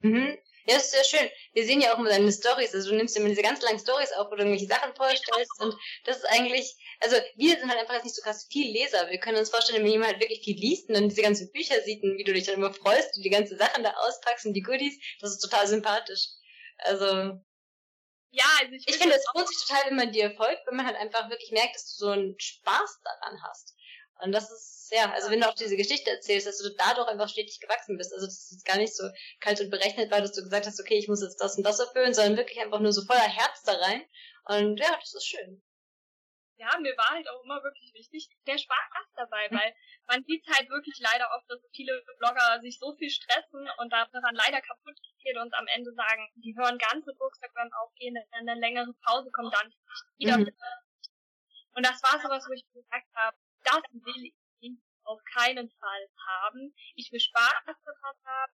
Mhm. 0.00 0.38
Ja, 0.68 0.74
das 0.74 0.84
ist 0.84 0.90
sehr 0.90 1.04
schön. 1.04 1.30
Wir 1.54 1.64
sehen 1.64 1.80
ja 1.80 1.94
auch 1.94 1.98
immer 1.98 2.10
deine 2.10 2.30
Stories. 2.30 2.74
Also 2.74 2.90
du 2.90 2.96
nimmst 2.96 3.16
immer 3.16 3.30
diese 3.30 3.40
ganz 3.40 3.62
langen 3.62 3.78
Stories 3.78 4.12
auf, 4.12 4.26
wo 4.30 4.34
du 4.34 4.42
irgendwelche 4.42 4.66
Sachen 4.66 4.94
vorstellst. 4.94 5.58
Und 5.60 5.74
das 6.04 6.18
ist 6.18 6.26
eigentlich, 6.26 6.76
also 7.00 7.16
wir 7.36 7.58
sind 7.58 7.70
halt 7.70 7.80
einfach 7.80 7.94
jetzt 7.94 8.04
nicht 8.04 8.16
so 8.16 8.20
krass 8.20 8.46
viel 8.50 8.70
Leser. 8.70 9.08
Wir 9.08 9.18
können 9.18 9.38
uns 9.38 9.48
vorstellen, 9.48 9.82
wenn 9.82 9.90
jemand 9.90 10.12
halt 10.12 10.20
wirklich 10.20 10.44
viel 10.44 10.58
liest 10.58 10.90
und 10.90 10.94
dann 10.94 11.08
diese 11.08 11.22
ganzen 11.22 11.50
Bücher 11.52 11.80
sieht 11.80 12.02
und 12.02 12.18
wie 12.18 12.24
du 12.24 12.34
dich 12.34 12.44
dann 12.44 12.56
immer 12.56 12.74
freust 12.74 13.16
und 13.16 13.22
die 13.22 13.30
ganzen 13.30 13.56
Sachen 13.56 13.82
da 13.82 13.94
auspackst 13.94 14.44
und 14.44 14.52
die 14.52 14.60
Goodies, 14.60 14.98
das 15.22 15.30
ist 15.30 15.40
total 15.40 15.66
sympathisch. 15.66 16.28
Also. 16.76 17.06
Ja, 18.30 18.44
also 18.60 18.74
ich, 18.74 18.86
ich 18.86 18.96
finde, 18.96 19.16
es 19.16 19.24
lohnt 19.34 19.48
sich 19.48 19.66
total, 19.66 19.86
wenn 19.86 19.96
man 19.96 20.12
dir 20.12 20.32
folgt, 20.32 20.66
wenn 20.66 20.76
man 20.76 20.84
halt 20.84 20.96
einfach 20.96 21.30
wirklich 21.30 21.50
merkt, 21.50 21.76
dass 21.76 21.96
du 21.96 22.04
so 22.04 22.10
einen 22.10 22.38
Spaß 22.38 23.00
daran 23.02 23.42
hast. 23.42 23.74
Und 24.20 24.32
das 24.32 24.50
ist, 24.50 24.90
ja, 24.92 25.12
also 25.12 25.30
wenn 25.30 25.40
du 25.40 25.48
auch 25.48 25.54
diese 25.54 25.76
Geschichte 25.76 26.10
erzählst, 26.10 26.46
dass 26.46 26.58
du 26.58 26.70
dadurch 26.76 27.08
einfach 27.08 27.28
stetig 27.28 27.60
gewachsen 27.60 27.96
bist. 27.96 28.12
Also 28.12 28.26
das 28.26 28.50
ist 28.50 28.64
gar 28.64 28.76
nicht 28.76 28.94
so 28.94 29.04
kalt 29.40 29.60
und 29.60 29.70
berechnet 29.70 30.10
war, 30.10 30.20
dass 30.20 30.32
du 30.32 30.42
gesagt 30.42 30.66
hast, 30.66 30.80
okay, 30.80 30.98
ich 30.98 31.08
muss 31.08 31.22
jetzt 31.22 31.40
das 31.40 31.56
und 31.56 31.64
das 31.64 31.78
erfüllen, 31.78 32.14
sondern 32.14 32.36
wirklich 32.36 32.60
einfach 32.60 32.80
nur 32.80 32.92
so 32.92 33.02
voller 33.02 33.20
Herz 33.20 33.62
da 33.62 33.72
rein. 33.72 34.02
Und 34.44 34.80
ja, 34.80 34.96
das 34.98 35.14
ist 35.14 35.26
schön. 35.26 35.62
Ja, 36.58 36.76
mir 36.80 36.96
war 36.96 37.10
halt 37.10 37.28
auch 37.30 37.44
immer 37.44 37.62
wirklich 37.62 37.94
wichtig, 37.94 38.28
der 38.48 38.58
Spaß 38.58 39.06
dabei, 39.14 39.46
weil 39.52 39.72
man 40.08 40.24
sieht 40.24 40.44
halt 40.48 40.68
wirklich 40.68 40.98
leider 40.98 41.30
oft, 41.36 41.48
dass 41.48 41.60
viele 41.72 42.02
Blogger 42.18 42.58
sich 42.60 42.80
so 42.80 42.96
viel 42.96 43.10
stressen 43.10 43.68
und 43.78 43.92
daran 43.92 44.34
leider 44.34 44.60
kaputt 44.60 44.98
geht 45.22 45.36
und 45.36 45.54
am 45.54 45.66
Ende 45.68 45.92
sagen, 45.92 46.28
die 46.34 46.56
hören 46.56 46.78
ganze 46.78 47.14
Bookstagram 47.14 47.70
auf, 47.80 47.94
gehen 47.94 48.16
in 48.16 48.48
eine 48.48 48.58
längere 48.58 48.92
Pause, 49.06 49.30
kommen 49.30 49.52
dann 49.52 49.72
wieder. 50.16 50.38
Mhm. 50.38 50.50
Und 51.74 51.86
das 51.86 52.02
war 52.02 52.20
sowas, 52.20 52.44
wo 52.48 52.52
ich 52.52 52.66
gesagt 52.72 53.06
habe, 53.14 53.36
das 53.72 53.82
will 53.92 54.24
ich 54.24 54.34
auf 55.04 55.20
keinen 55.32 55.68
Fall 55.70 56.08
haben. 56.26 56.74
Ich 56.94 57.10
will 57.10 57.20
Spaß 57.20 57.64
daran 57.64 58.16
haben. 58.24 58.52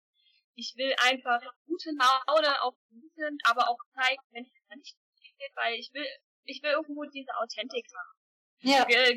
Ich 0.55 0.74
will 0.77 0.94
einfach 1.03 1.42
gute 1.66 1.90
Laune 1.90 2.62
auf 2.62 2.74
sind, 3.16 3.42
aber 3.44 3.68
auch 3.68 3.79
zeigen, 3.94 4.22
wenn 4.31 4.44
es 4.44 4.53
nicht 4.70 4.96
geht, 5.38 5.53
weil 5.57 5.74
ich 5.74 5.90
will, 5.92 6.07
ich 6.44 6.62
will 6.62 6.70
irgendwo 6.70 7.05
diese 7.05 7.35
Authentik 7.37 7.87
haben. 7.92 8.18
Ja. 8.61 8.87
Weil 8.87 9.16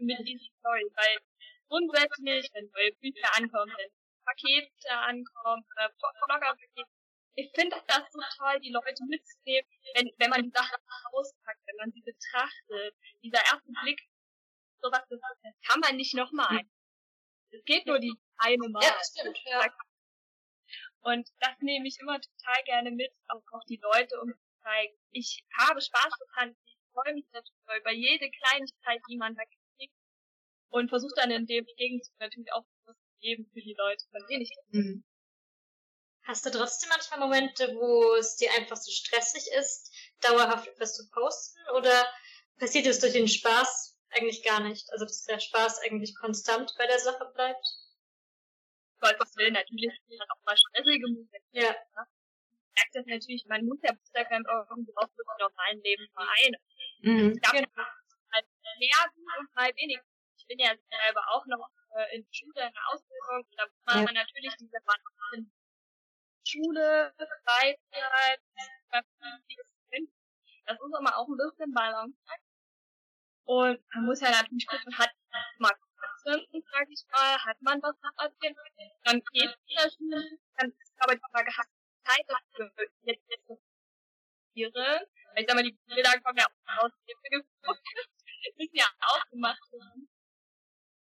mit 0.00 0.18
dieser 0.26 0.50
Story, 0.58 0.84
weil 0.94 1.18
grundsätzlich, 1.68 2.50
wenn 2.52 2.68
neue 2.74 2.92
Bücher 2.98 3.30
ankommen, 3.36 3.72
wenn 3.76 3.90
Pakete 4.24 4.90
ankommen, 4.90 5.64
äh, 5.76 5.88
Blogger 6.26 6.56
ich 7.38 7.52
finde 7.54 7.76
das 7.86 8.02
so 8.10 8.18
toll, 8.36 8.58
die 8.58 8.72
Leute 8.72 9.04
mitzunehmen, 9.06 9.70
wenn, 9.94 10.10
wenn 10.18 10.30
man 10.30 10.42
die 10.42 10.50
Sachen 10.50 10.82
auspackt, 11.12 11.60
wenn 11.66 11.76
man 11.76 11.92
sie 11.92 12.02
betrachtet. 12.02 12.96
Dieser 13.22 13.38
erste 13.38 13.70
Blick 13.82 14.00
sowas, 14.80 15.02
das 15.08 15.54
kann 15.66 15.80
man 15.80 15.96
nicht 15.96 16.14
nochmal. 16.14 16.60
Es 17.50 17.64
geht 17.64 17.86
nur 17.86 17.98
die 17.98 18.14
eine 18.38 18.68
Mal. 18.68 18.82
Ja, 18.82 18.96
stimmt, 19.02 19.38
ja. 19.44 19.66
Und 21.00 21.28
das 21.40 21.56
nehme 21.60 21.88
ich 21.88 21.98
immer 22.00 22.20
total 22.20 22.62
gerne 22.64 22.90
mit, 22.90 23.12
auch, 23.28 23.42
auch 23.52 23.64
die 23.68 23.80
Leute, 23.82 24.20
um 24.20 24.30
zu 24.32 24.62
zeigen, 24.62 24.94
ich 25.10 25.44
habe 25.56 25.80
Spaß 25.80 26.12
daran, 26.34 26.56
ich 26.64 26.76
freue 26.92 27.14
mich 27.14 27.26
darüber, 27.32 27.78
über 27.80 27.92
jede 27.92 28.30
Kleinigkeit, 28.30 29.00
die 29.08 29.16
man 29.16 29.34
da 29.34 29.42
kriegt. 29.44 29.94
Und 30.70 30.90
versuche 30.90 31.14
dann 31.16 31.30
in 31.30 31.46
dem 31.46 31.64
Gegenzug 31.76 32.14
natürlich 32.18 32.52
auch 32.52 32.64
was 32.84 32.96
zu 32.96 33.18
geben 33.20 33.48
für 33.52 33.60
die 33.60 33.74
Leute, 33.78 34.04
von 34.10 34.26
denen 34.28 34.42
ich 34.42 34.50
das 34.54 34.64
mhm. 34.68 35.04
Hast 36.24 36.44
du 36.44 36.50
trotzdem 36.50 36.90
manchmal 36.90 37.20
Momente, 37.20 37.74
wo 37.74 38.14
es 38.16 38.36
dir 38.36 38.52
einfach 38.52 38.76
so 38.76 38.90
stressig 38.90 39.48
ist, 39.58 39.90
dauerhaft 40.20 40.68
etwas 40.68 40.94
zu 40.94 41.08
posten? 41.08 41.58
Oder 41.74 42.06
passiert 42.58 42.86
es 42.86 43.00
durch 43.00 43.14
den 43.14 43.28
Spaß 43.28 43.97
eigentlich 44.18 44.42
gar 44.44 44.60
nicht. 44.60 44.90
Also 44.92 45.04
dass 45.04 45.24
der 45.24 45.38
Spaß 45.38 45.80
eigentlich 45.80 46.14
konstant 46.16 46.74
bei 46.78 46.86
der 46.86 46.98
Sache 46.98 47.30
bleibt. 47.34 47.66
Gottes 49.00 49.36
Willen, 49.36 49.54
natürlich 49.54 49.92
auch 50.28 50.44
mal 50.44 50.56
stressige 50.56 51.06
Momente. 51.06 51.38
Ja. 51.52 51.70
Ich 51.70 52.74
merke 52.74 52.92
das 52.94 53.06
natürlich, 53.06 53.46
man 53.46 53.64
muss 53.64 53.78
ja 53.82 53.92
Instagram 53.92 54.44
irgendwie 54.70 54.92
auch 54.96 55.06
das 55.06 55.26
normalen 55.38 55.82
Leben 55.82 56.08
vereinen. 56.12 56.60
Mhm. 57.00 57.32
Ich 57.34 57.40
glaube, 57.42 57.62
genau. 57.62 57.88
halt 58.32 58.46
mehr 58.78 59.38
und 59.38 59.54
mal 59.54 59.70
weniger. 59.76 60.02
Ich 60.36 60.46
bin 60.46 60.58
ja 60.58 60.74
selber 60.90 61.22
auch 61.30 61.46
noch 61.46 61.70
äh, 61.94 62.16
in 62.16 62.26
Schule, 62.30 62.66
in 62.66 62.72
der 62.72 62.88
Ausbildung, 62.90 63.46
da 63.56 63.66
muss 63.66 64.04
man 64.04 64.14
ja. 64.14 64.22
natürlich 64.22 64.54
diese 64.56 64.78
Balance 64.84 65.50
Schule, 66.48 67.12
Freizeit, 67.44 68.40
das 68.90 70.76
ist 70.76 70.98
immer 70.98 71.16
auch 71.16 71.28
ein 71.28 71.36
bisschen 71.36 71.72
Balance. 71.72 72.16
Und 73.48 73.80
man 73.94 74.04
muss 74.04 74.20
ja 74.20 74.30
natürlich 74.30 74.66
gucken, 74.66 74.92
hat 74.98 75.10
man 75.58 75.72
Konzerten, 75.96 76.62
sag 76.70 76.86
ich 76.90 77.02
mal, 77.10 77.38
hat 77.42 77.56
man 77.62 77.80
was 77.80 77.96
nach 78.02 78.12
Asien, 78.18 78.54
dann 79.04 79.22
geht 79.32 79.56
das 79.74 79.98
nicht, 79.98 80.42
dann 80.58 80.68
ist 80.70 80.92
aber 80.98 81.14
die 81.14 81.22
Frage, 81.32 81.56
hat 81.56 81.66
Zeit 82.04 82.26
dafür, 82.28 82.70
jetzt 83.02 83.24
jetzt 83.30 83.48
weil 84.76 85.08
ich 85.36 85.46
sag 85.46 85.54
mal, 85.54 85.62
die 85.62 85.78
Bilder 85.86 86.20
kommen 86.20 86.36
ja 86.36 86.44
auch 86.44 86.84
aus 86.84 86.92
dem 87.08 87.16
müssen 88.58 88.76
ja 88.76 88.86
auch 89.00 89.24
gemacht 89.30 89.72
werden. 89.72 90.08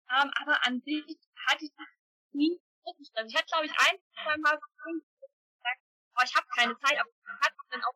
Um, 0.08 0.30
aber 0.40 0.66
an 0.66 0.80
sich 0.82 1.04
hatte 1.46 1.64
ich 1.64 1.72
das 1.76 1.86
nie 2.32 2.60
wirklich. 2.84 3.10
Also 3.14 3.28
ich 3.28 3.36
hatte, 3.36 3.46
glaube 3.46 3.66
ich, 3.66 3.72
ein, 3.72 3.98
zwei 4.12 4.36
Mal 4.38 4.58
gesagt, 4.58 5.80
oh, 6.16 6.22
ich 6.24 6.34
habe 6.34 6.46
keine 6.56 6.78
Zeit, 6.80 6.98
aber 6.98 7.10
ich 7.10 7.46
hatte 7.46 7.56
dann 7.70 7.84
auch 7.84 7.94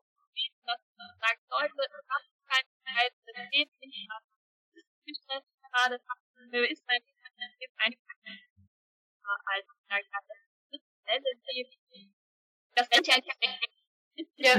dass 0.67 0.81
man 0.99 1.11
sagt, 1.21 1.41
Leute, 1.49 1.75
ich 1.77 2.11
habe 2.11 2.25
keine 2.49 2.69
Zeit, 2.85 3.13
das 3.27 3.51
geht 3.51 3.71
nicht, 3.81 4.11
Stress 5.15 5.45
gerade 5.71 5.97
ist 6.69 6.85
mein 6.87 7.01
eine 7.77 7.97
als 9.47 9.67
das 12.77 12.89
Ende 12.91 13.07
ist 14.17 14.33
ja 14.37 14.55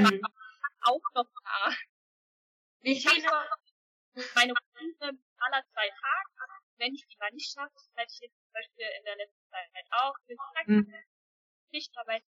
auch 0.82 1.02
noch 1.14 1.32
da. 1.44 1.76
Ich 2.82 3.06
habe 3.06 3.22
meine 4.34 4.54
Routine 4.54 5.20
aller 5.38 5.64
zwei 5.72 5.90
Tage, 5.90 6.30
wenn 6.78 6.96
ich 6.96 7.06
die 7.08 7.18
mal 7.18 7.32
nicht 7.32 7.52
schaffe, 7.52 7.76
hätte 7.96 8.14
ich 8.14 8.20
jetzt 8.22 8.40
zum 8.42 8.52
Beispiel 8.54 8.86
in 8.98 9.04
der 9.06 9.16
letzten 9.18 9.50
Zeit 9.50 9.86
auch 9.92 10.16
gesagt, 10.26 10.68
mhm. 10.68 10.94
nicht, 11.72 11.96
aber 11.98 12.20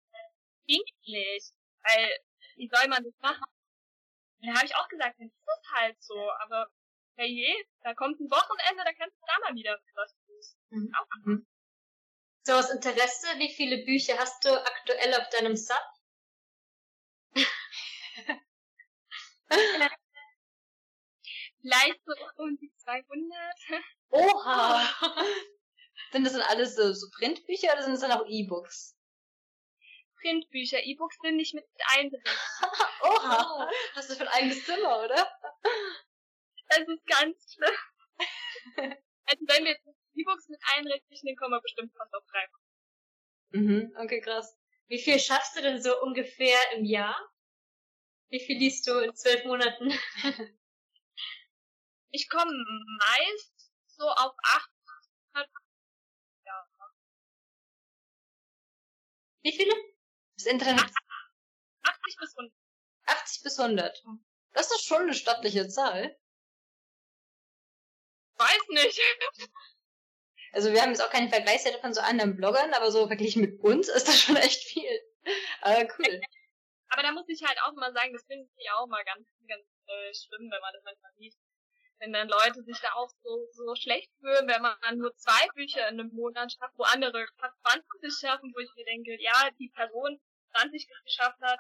nicht, 0.66 1.54
weil 1.82 2.20
wie 2.56 2.68
soll 2.68 2.88
man 2.88 3.04
das 3.04 3.14
machen? 3.20 3.44
Dann 4.40 4.56
habe 4.56 4.66
ich 4.66 4.76
auch 4.76 4.88
gesagt, 4.88 5.18
dann 5.18 5.28
ist 5.28 5.36
es 5.46 5.70
halt 5.72 6.02
so, 6.02 6.30
aber 6.32 6.70
hey 7.18 7.28
je, 7.28 7.66
da 7.82 7.94
kommt 7.94 8.20
ein 8.20 8.30
Wochenende, 8.30 8.84
da 8.84 8.92
kannst 8.92 9.16
du 9.16 9.22
da 9.26 9.38
mal 9.40 9.54
wieder 9.54 9.78
was 9.94 10.14
tun. 10.24 10.92
Mhm. 11.24 11.46
So 12.44 12.52
aus 12.54 12.70
Interesse, 12.70 13.26
wie 13.38 13.52
viele 13.52 13.84
Bücher 13.84 14.16
hast 14.18 14.44
du 14.44 14.50
aktuell 14.50 15.14
auf 15.14 15.28
deinem 15.30 15.56
Sub? 15.56 15.82
Vielleicht 21.60 22.00
so 22.04 22.14
um 22.36 22.56
die 22.56 22.72
200. 22.76 23.84
Oha! 24.10 24.88
sind 26.12 26.24
das 26.24 26.32
dann 26.32 26.42
alles 26.42 26.76
so, 26.76 26.92
so 26.92 27.08
Printbücher 27.18 27.72
oder 27.72 27.82
sind 27.82 27.94
das 27.94 28.00
dann 28.00 28.12
auch 28.12 28.24
E-Books? 28.26 28.96
Printbücher, 30.20 30.82
E-Books 30.84 31.16
sind 31.20 31.36
nicht 31.36 31.54
mit 31.54 31.66
einberechnet. 31.98 32.38
Oha! 33.02 33.68
Hast 33.94 34.08
du 34.08 34.14
schon 34.14 34.28
ein 34.28 34.34
eigenes 34.34 34.64
Zimmer, 34.64 35.04
oder? 35.04 35.28
Das 36.68 36.80
ist 36.80 37.06
ganz 37.06 37.54
schlimm. 37.54 37.74
also 39.24 39.44
wenn 39.46 39.64
wir 39.64 39.76
E-Books 40.14 40.48
mit 40.48 40.60
einrechnen, 40.76 41.36
kommen 41.36 41.52
wir 41.52 41.60
bestimmt 41.60 41.92
fast 41.96 42.14
auf 42.14 42.24
drei. 42.26 42.46
Mhm, 43.50 43.94
okay, 43.98 44.20
krass. 44.20 44.56
Wie 44.88 44.98
viel 44.98 45.18
schaffst 45.18 45.56
du 45.56 45.62
denn 45.62 45.82
so 45.82 46.00
ungefähr 46.02 46.58
im 46.76 46.84
Jahr? 46.84 47.16
Wie 48.30 48.40
viel 48.40 48.58
liest 48.58 48.86
du 48.86 48.98
in 48.98 49.14
zwölf 49.14 49.44
Monaten? 49.44 49.92
ich 52.10 52.28
komme 52.28 52.52
meist 52.52 53.72
so 53.86 54.04
auf 54.04 54.34
800 54.42 55.48
ja. 56.44 56.68
Wie 59.42 59.52
viele? 59.52 59.74
Das 60.36 60.46
Internet? 60.46 60.90
80 61.82 62.16
bis 62.18 62.36
100. 62.36 62.54
80 63.06 63.42
bis 63.42 63.58
100. 63.58 64.04
Das 64.52 64.70
ist 64.70 64.84
schon 64.84 65.02
eine 65.02 65.14
stattliche 65.14 65.68
Zahl. 65.68 66.18
Weiß 68.38 68.68
nicht. 68.68 69.00
Also 70.52 70.72
wir 70.72 70.80
haben 70.80 70.88
jetzt 70.88 71.02
auch 71.02 71.10
keine 71.10 71.28
Vergleichswerte 71.28 71.78
von 71.78 71.92
so 71.92 72.00
anderen 72.00 72.34
Bloggern, 72.34 72.72
aber 72.72 72.90
so 72.90 73.06
verglichen 73.06 73.42
mit 73.42 73.60
uns 73.60 73.88
ist 73.88 74.08
das 74.08 74.18
schon 74.18 74.36
echt 74.36 74.64
viel. 74.64 74.98
Aber 75.60 75.86
cool. 75.98 76.20
Aber 76.88 77.02
da 77.02 77.12
muss 77.12 77.28
ich 77.28 77.44
halt 77.44 77.60
auch 77.62 77.74
mal 77.74 77.92
sagen, 77.92 78.14
das 78.14 78.24
finde 78.24 78.48
ich 78.56 78.70
auch 78.70 78.86
mal 78.86 79.04
ganz, 79.04 79.28
ganz 79.46 79.66
äh, 79.86 80.14
schlimm, 80.14 80.50
wenn 80.50 80.60
man 80.60 80.72
das 80.72 80.82
manchmal 80.84 81.12
sieht. 81.18 81.34
Wenn 81.98 82.12
dann 82.12 82.28
Leute 82.28 82.62
sich 82.62 82.78
da 82.80 82.94
auch 82.94 83.10
so, 83.22 83.46
so 83.52 83.74
schlecht 83.74 84.10
fühlen, 84.20 84.48
wenn 84.48 84.62
man 84.62 84.76
nur 84.96 85.14
zwei 85.16 85.48
Bücher 85.54 85.86
in 85.88 86.00
einem 86.00 86.14
Monat 86.14 86.50
schafft, 86.52 86.78
wo 86.78 86.84
andere 86.84 87.26
fast 87.38 87.60
20 88.00 88.18
schaffen, 88.18 88.52
wo 88.54 88.60
ich 88.60 88.70
mir 88.74 88.84
denke, 88.84 89.20
ja, 89.20 89.50
die 89.58 89.68
Person 89.68 90.18
20 90.56 90.88
geschafft 91.04 91.40
hat, 91.42 91.58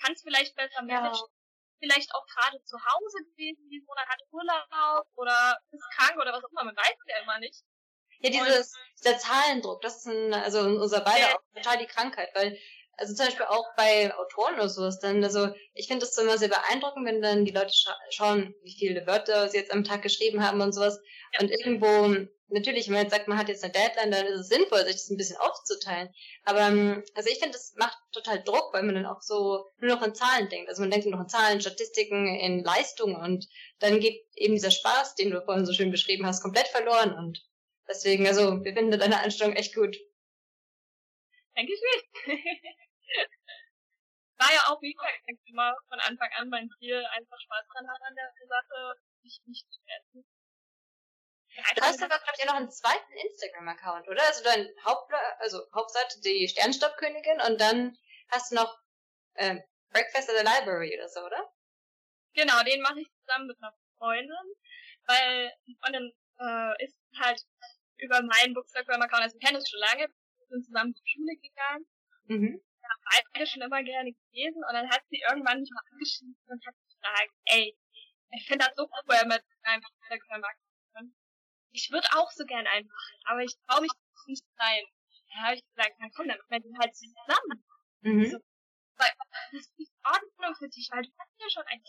kann 0.00 0.12
es 0.12 0.22
vielleicht 0.22 0.54
besser 0.54 0.82
managen. 0.82 1.18
Ja. 1.18 1.39
Vielleicht 1.80 2.14
auch 2.14 2.26
gerade 2.26 2.62
zu 2.64 2.76
Hause 2.76 3.24
gewesen 3.24 3.68
diesen 3.70 3.86
Monat, 3.86 4.06
hat 4.06 4.20
Urlaub 4.30 5.06
oder 5.16 5.58
ist 5.72 5.84
krank 5.96 6.16
oder 6.20 6.32
was 6.32 6.44
auch 6.44 6.50
immer, 6.50 6.64
man 6.64 6.76
weiß 6.76 6.94
ja 7.06 7.22
immer 7.22 7.38
nicht. 7.40 7.64
Ja, 8.20 8.30
dieses, 8.30 8.76
dieser 8.98 9.18
Zahlendruck, 9.18 9.80
das 9.80 9.96
ist 9.96 10.06
ein, 10.06 10.34
also 10.34 10.60
unser 10.60 11.00
beide 11.00 11.20
ja. 11.20 11.34
auch 11.34 11.42
total 11.54 11.78
die 11.78 11.86
Krankheit, 11.86 12.30
weil 12.34 12.58
also 13.00 13.14
zum 13.14 13.26
Beispiel 13.26 13.46
auch 13.46 13.64
bei 13.76 14.14
Autoren 14.14 14.54
oder 14.56 14.68
sowas 14.68 15.00
dann, 15.00 15.24
also 15.24 15.48
ich 15.72 15.88
finde 15.88 16.04
das 16.04 16.18
immer 16.18 16.36
sehr 16.36 16.48
beeindruckend, 16.48 17.06
wenn 17.06 17.22
dann 17.22 17.46
die 17.46 17.50
Leute 17.50 17.72
scha 17.72 17.96
schauen, 18.10 18.54
wie 18.62 18.76
viele 18.78 19.06
Wörter 19.06 19.48
sie 19.48 19.56
jetzt 19.56 19.72
am 19.72 19.84
Tag 19.84 20.02
geschrieben 20.02 20.46
haben 20.46 20.60
und 20.60 20.74
sowas. 20.74 21.00
Ja. 21.32 21.40
Und 21.40 21.50
irgendwo, 21.50 22.28
natürlich, 22.50 22.86
wenn 22.86 22.94
man 22.94 23.02
jetzt 23.02 23.12
sagt, 23.12 23.28
man 23.28 23.38
hat 23.38 23.48
jetzt 23.48 23.64
eine 23.64 23.72
Deadline, 23.72 24.10
dann 24.10 24.26
ist 24.26 24.40
es 24.40 24.48
sinnvoll, 24.48 24.84
sich 24.84 24.94
das 24.94 25.10
ein 25.10 25.16
bisschen 25.16 25.36
aufzuteilen. 25.38 26.08
Aber 26.44 26.60
ähm, 26.60 27.04
also 27.14 27.30
ich 27.30 27.38
finde, 27.38 27.52
das 27.52 27.74
macht 27.76 27.98
total 28.12 28.42
Druck, 28.42 28.72
weil 28.72 28.82
man 28.82 28.94
dann 28.94 29.06
auch 29.06 29.20
so 29.22 29.70
nur 29.78 29.94
noch 29.94 30.02
in 30.02 30.14
Zahlen 30.14 30.48
denkt. 30.48 30.68
Also 30.68 30.82
man 30.82 30.90
denkt 30.90 31.06
nur 31.06 31.16
noch 31.16 31.24
in 31.24 31.28
Zahlen, 31.28 31.60
Statistiken, 31.60 32.26
in 32.26 32.62
Leistungen 32.64 33.16
und 33.16 33.48
dann 33.78 34.00
geht 34.00 34.24
eben 34.34 34.54
dieser 34.54 34.70
Spaß, 34.70 35.14
den 35.14 35.30
du 35.30 35.42
vorhin 35.42 35.66
so 35.66 35.72
schön 35.72 35.90
beschrieben 35.90 36.26
hast, 36.26 36.42
komplett 36.42 36.68
verloren 36.68 37.14
und 37.14 37.42
deswegen, 37.88 38.26
also 38.26 38.62
wir 38.64 38.74
finden 38.74 38.98
deine 38.98 39.18
Einstellung 39.18 39.54
echt 39.54 39.74
gut. 39.74 39.96
Dankeschön. 41.54 42.02
war 44.40 44.52
ja 44.52 44.72
auch, 44.72 44.80
wie 44.80 44.92
gesagt, 44.92 45.20
immer 45.44 45.76
von 45.88 46.00
Anfang 46.00 46.30
an 46.32 46.48
mein 46.48 46.70
Ziel, 46.78 47.04
einfach 47.12 47.38
Spaß 47.38 47.66
dran 47.68 47.88
haben 47.88 48.02
an 48.02 48.16
der 48.16 48.32
Sache, 48.48 48.96
sich 49.22 49.38
nicht 49.46 49.66
zu 49.70 49.80
essen. 49.84 50.24
Du 51.76 51.82
hast 51.82 52.02
aber, 52.02 52.18
glaube 52.18 52.38
ich, 52.38 52.44
noch 52.46 52.54
einen 52.54 52.70
zweiten 52.70 53.12
Instagram-Account, 53.12 54.08
oder? 54.08 54.22
Also 54.26 54.44
dein 54.44 54.68
Haupt, 54.84 55.12
also 55.38 55.60
Hauptseite 55.74 56.20
die 56.20 56.48
Sternstoppkönigin 56.48 57.40
und 57.40 57.60
dann 57.60 57.96
hast 58.30 58.50
du 58.50 58.56
noch 58.56 58.78
ähm, 59.34 59.62
Breakfast 59.90 60.30
at 60.30 60.36
the 60.36 60.44
Library 60.44 60.96
oder 60.96 61.08
so, 61.08 61.20
oder? 61.20 61.52
Genau, 62.34 62.62
den 62.62 62.80
mache 62.80 63.00
ich 63.00 63.08
zusammen 63.24 63.48
mit 63.48 63.56
einer 63.60 63.74
Freundin, 63.98 64.54
weil 65.06 65.52
die 65.66 65.76
Freundin 65.82 66.12
äh, 66.38 66.84
ist 66.84 66.96
halt 67.18 67.42
über 67.98 68.22
meinen 68.22 68.54
Bookstagram-Account, 68.54 69.22
also 69.22 69.34
wir 69.34 69.40
kennen 69.40 69.56
uns 69.56 69.68
schon 69.68 69.80
lange, 69.80 70.08
wir 70.08 70.46
sind 70.48 70.64
zusammen 70.64 70.94
zur 70.94 71.06
Schule 71.06 71.36
gegangen. 71.36 71.86
Mhm 72.26 72.64
habe 72.90 73.24
beide 73.32 73.46
schon 73.46 73.62
immer 73.62 73.82
gerne 73.82 74.12
gelesen 74.12 74.62
und 74.64 74.74
dann 74.74 74.90
hat 74.90 75.02
sie 75.10 75.22
irgendwann 75.28 75.60
mich 75.60 75.70
mal 75.70 75.82
angeschrieben 75.92 76.36
und 76.46 76.66
hat 76.66 76.74
gesagt, 76.88 77.32
ey, 77.46 77.76
ich 78.32 78.46
finde 78.46 78.66
das 78.66 78.76
so 78.76 78.84
cool 78.84 79.26
mit 79.26 79.42
einem 79.62 79.82
Instagram 79.82 80.42
Ich 81.72 81.90
würde 81.90 82.08
auch 82.14 82.30
so 82.30 82.44
gerne 82.44 82.68
einen 82.70 82.86
machen, 82.86 83.16
aber 83.24 83.40
ich 83.42 83.54
traue 83.66 83.82
mich 83.82 83.90
nicht 84.26 84.44
rein. 84.58 84.84
Da 85.28 85.42
habe 85.42 85.54
ich 85.54 85.64
gesagt, 85.74 85.96
na 85.98 86.08
komm, 86.14 86.28
dann 86.28 86.38
machen 86.38 86.64
wir 86.64 86.78
halt 86.78 86.96
zusammen. 86.96 87.64
Mhm. 88.00 88.30
So, 88.30 88.38
weil, 88.96 89.10
das 89.52 89.60
ist 89.60 89.78
in 89.78 89.86
Ordnung 90.04 90.56
für 90.56 90.68
dich, 90.68 90.88
weil 90.90 91.02
du 91.02 91.10
hast 91.18 91.32
ja 91.38 91.50
schon 91.50 91.66
ein 91.66 91.82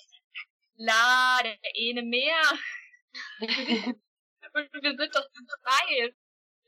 Klar, 0.76 1.44
der 1.44 1.60
eine 1.78 2.04
mehr. 2.04 2.42
und 4.54 4.84
wir 4.84 4.98
sind 4.98 5.16
doch 5.16 5.30
zu 5.32 5.44
drei. 5.64 6.14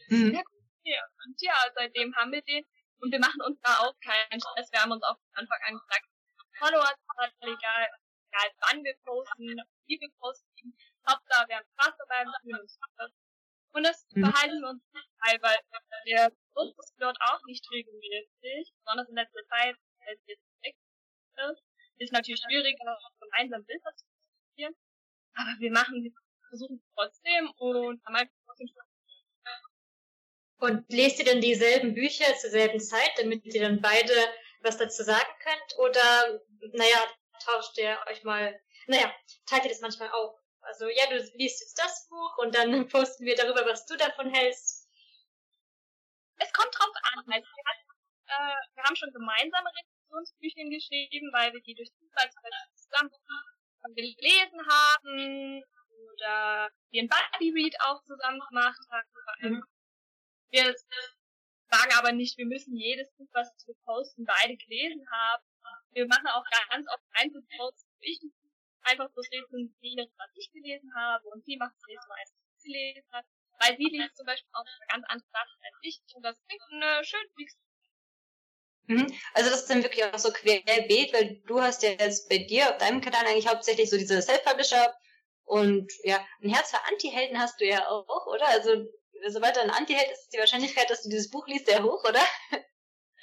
Mhm. 0.10 0.43
Ja, 0.84 1.02
und 1.26 1.41
ja, 1.41 1.56
seitdem 1.76 2.13
haben 2.15 2.32
wir 2.32 2.41
den 2.41 2.65
und 2.99 3.12
wir 3.12 3.19
machen 3.19 3.41
uns 3.41 3.60
da 3.62 3.78
auch 3.80 3.95
keinen 3.99 4.39
Stress. 4.39 4.71
Wir 4.71 4.82
haben 4.82 4.91
uns 4.91 5.04
auch 5.04 5.17
von 5.17 5.34
Anfang 5.34 5.60
an 5.67 5.80
gesagt, 5.80 6.06
Follower 6.58 6.91
ist 6.91 7.36
egal, 7.41 7.88
egal 8.30 8.52
wann 8.60 8.84
wir 8.84 8.95
posten, 9.04 9.62
wie 9.88 9.99
wir 9.99 10.10
posten. 10.19 10.78
Hauptsache, 11.08 11.48
wir 11.48 11.56
haben 11.58 11.68
Spaß 11.74 11.94
dabei, 11.98 12.26
wir 12.44 12.60
uns 12.60 12.76
Spaß. 12.76 13.12
Und 13.74 13.84
das 13.84 14.06
mhm. 14.13 14.26
verhalten 14.26 14.62
wir 14.62 14.70
uns 14.70 14.84
bei, 14.94 15.42
weil 15.42 15.58
wir 16.06 16.32
posten 16.54 17.00
dort 17.00 17.18
auch 17.22 17.42
nicht 17.46 17.66
regelmäßig, 17.72 18.74
besonders 18.78 19.10
in 19.10 19.16
letzter 19.16 19.46
Zeit, 19.50 19.76
weil 20.00 20.13
es 20.13 20.22
jetzt 20.28 20.46
weg 20.62 20.76
ist. 21.50 21.63
Ist 21.98 22.13
natürlich 22.13 22.42
schwieriger, 22.42 22.98
gemeinsam 23.20 23.66
Bilder 23.66 23.96
zu 23.96 24.06
postieren. 24.06 24.76
Aber 25.36 25.56
wir 25.60 25.72
machen, 25.72 26.04
wir 26.04 26.12
versuchen 26.50 26.78
es 26.78 26.94
trotzdem 26.96 27.50
und 27.58 28.06
haben 28.06 28.16
einfach 28.16 28.36
trotzdem 28.46 28.68
Spaß 28.68 28.94
und 30.63 30.86
lest 30.94 31.20
ihr 31.20 31.26
denn 31.26 31.42
dieselben 31.42 31.94
Bücher 31.94 32.34
zur 32.38 32.50
selben 32.50 32.80
Zeit, 32.80 33.12
damit 33.18 33.44
ihr 33.46 33.62
dann 33.62 33.82
beide 33.82 34.13
was 34.62 34.78
dazu 34.78 35.04
sagen 35.04 35.30
könnt? 35.44 35.78
Oder, 35.80 36.39
naja, 36.72 37.04
tauscht 37.44 37.78
ihr 37.78 38.00
euch 38.10 38.24
mal, 38.24 38.58
naja, 38.88 39.13
teilt 39.46 39.66
ihr 39.66 39.70
das 39.70 39.82
manchmal 39.82 40.10
auch? 40.12 40.39
Also, 40.63 40.88
ja, 40.88 41.08
du 41.10 41.17
liest 41.36 41.62
jetzt 41.62 41.78
das 41.78 42.08
Buch 42.10 42.38
und 42.38 42.56
dann 42.56 42.71
posten 42.89 43.26
wir 43.26 43.36
darüber, 43.36 43.65
was 43.65 43.86
du 43.86 43.97
davon 43.97 44.34
hältst. 44.34 44.89
Es 46.38 46.52
kommt 46.54 46.73
drauf 46.73 46.93
an. 47.13 47.23
Also, 47.32 47.47
wir, 47.47 47.65
hatten, 47.65 47.88
äh, 48.28 48.76
wir 48.76 48.84
haben 48.84 48.95
schon 48.95 49.12
gemeinsame 49.12 49.69
Rezessionsbücher 49.69 50.69
geschrieben, 50.69 51.32
weil 51.34 51.54
wir 51.54 51.62
die 51.62 51.76
durch 51.76 51.91
Zufall 51.93 52.30
zusammen 52.76 53.12
gelesen 53.95 54.60
haben 54.67 55.63
oder 56.13 56.71
wir 56.89 57.04
ein 57.04 57.10
Buddy 57.10 57.52
Read 57.52 57.76
auch 57.82 58.02
zusammen 58.04 58.39
gemacht 58.49 58.80
haben. 58.89 59.08
Mhm. 59.41 59.63
Wir 60.52 60.73
sagen 61.69 61.91
aber 61.97 62.12
nicht, 62.12 62.38
wir 62.38 62.45
müssen 62.45 62.76
jedes 62.76 63.12
Buch, 63.15 63.28
was 63.34 63.52
wir 63.65 63.76
posten, 63.86 64.26
beide 64.26 64.56
gelesen 64.56 65.06
haben. 65.12 65.43
Wir 65.91 66.08
machen 66.08 66.28
auch 66.28 66.45
ganz 66.69 66.88
oft 66.88 67.04
Einzelposts, 67.13 67.86
wo 67.86 67.99
ich 68.02 68.19
einfach 68.84 69.10
so 69.13 69.22
rezensiere, 69.22 70.10
was 70.17 70.30
ich 70.36 70.52
gelesen 70.52 70.93
habe 70.96 71.28
und 71.30 71.43
sie 71.46 71.58
macht 71.58 71.76
es 71.78 71.84
was 72.08 72.63
gelesen 72.63 73.04
hat. 73.12 73.26
Weil 73.60 73.78
sie 73.78 73.84
liest 73.84 74.17
zum 74.17 74.26
Beispiel 74.26 74.50
auch 74.54 74.65
ganz 74.89 75.06
andere 75.08 75.30
Sache 75.32 75.58
als 75.62 75.78
ich 75.82 76.02
und 76.15 76.24
das 76.24 76.38
klingt 76.48 76.62
eine 76.72 77.04
schöne 77.04 77.30
Mix. 77.36 77.56
Mhm. 78.88 79.19
Also 79.34 79.50
das 79.50 79.62
ist 79.62 79.69
dann 79.69 79.84
wirklich 79.84 80.04
auch 80.04 80.17
so 80.17 80.32
querbeet, 80.32 81.13
weil 81.13 81.41
du 81.46 81.62
hast 81.62 81.84
ja 81.84 81.91
jetzt 81.91 82.30
bei 82.30 82.39
dir 82.39 82.69
auf 82.69 82.78
deinem 82.78 83.02
Kanal 83.02 83.26
eigentlich 83.26 83.48
hauptsächlich 83.48 83.89
so 83.89 83.98
diese 83.98 84.22
Self-Publisher 84.22 84.93
und 85.46 85.91
ja, 86.04 86.26
ein 86.41 86.50
Herz 86.50 86.72
für 86.72 86.84
Anti-Helden 86.86 87.39
hast 87.39 87.62
du 87.62 87.65
ja 87.65 87.88
auch, 87.88 88.28
oder? 88.28 88.48
Also 88.48 88.86
sobald 89.28 89.56
du 89.56 89.62
ein 89.62 89.69
Anti-Held 89.69 90.12
ist, 90.12 90.24
ist 90.24 90.34
die 90.34 90.39
Wahrscheinlichkeit, 90.39 90.89
dass 90.89 91.04
du 91.04 91.10
dieses 91.10 91.30
Buch 91.30 91.48
liest, 91.48 91.67
sehr 91.67 91.84
hoch, 91.84 92.04
oder? 92.04 92.22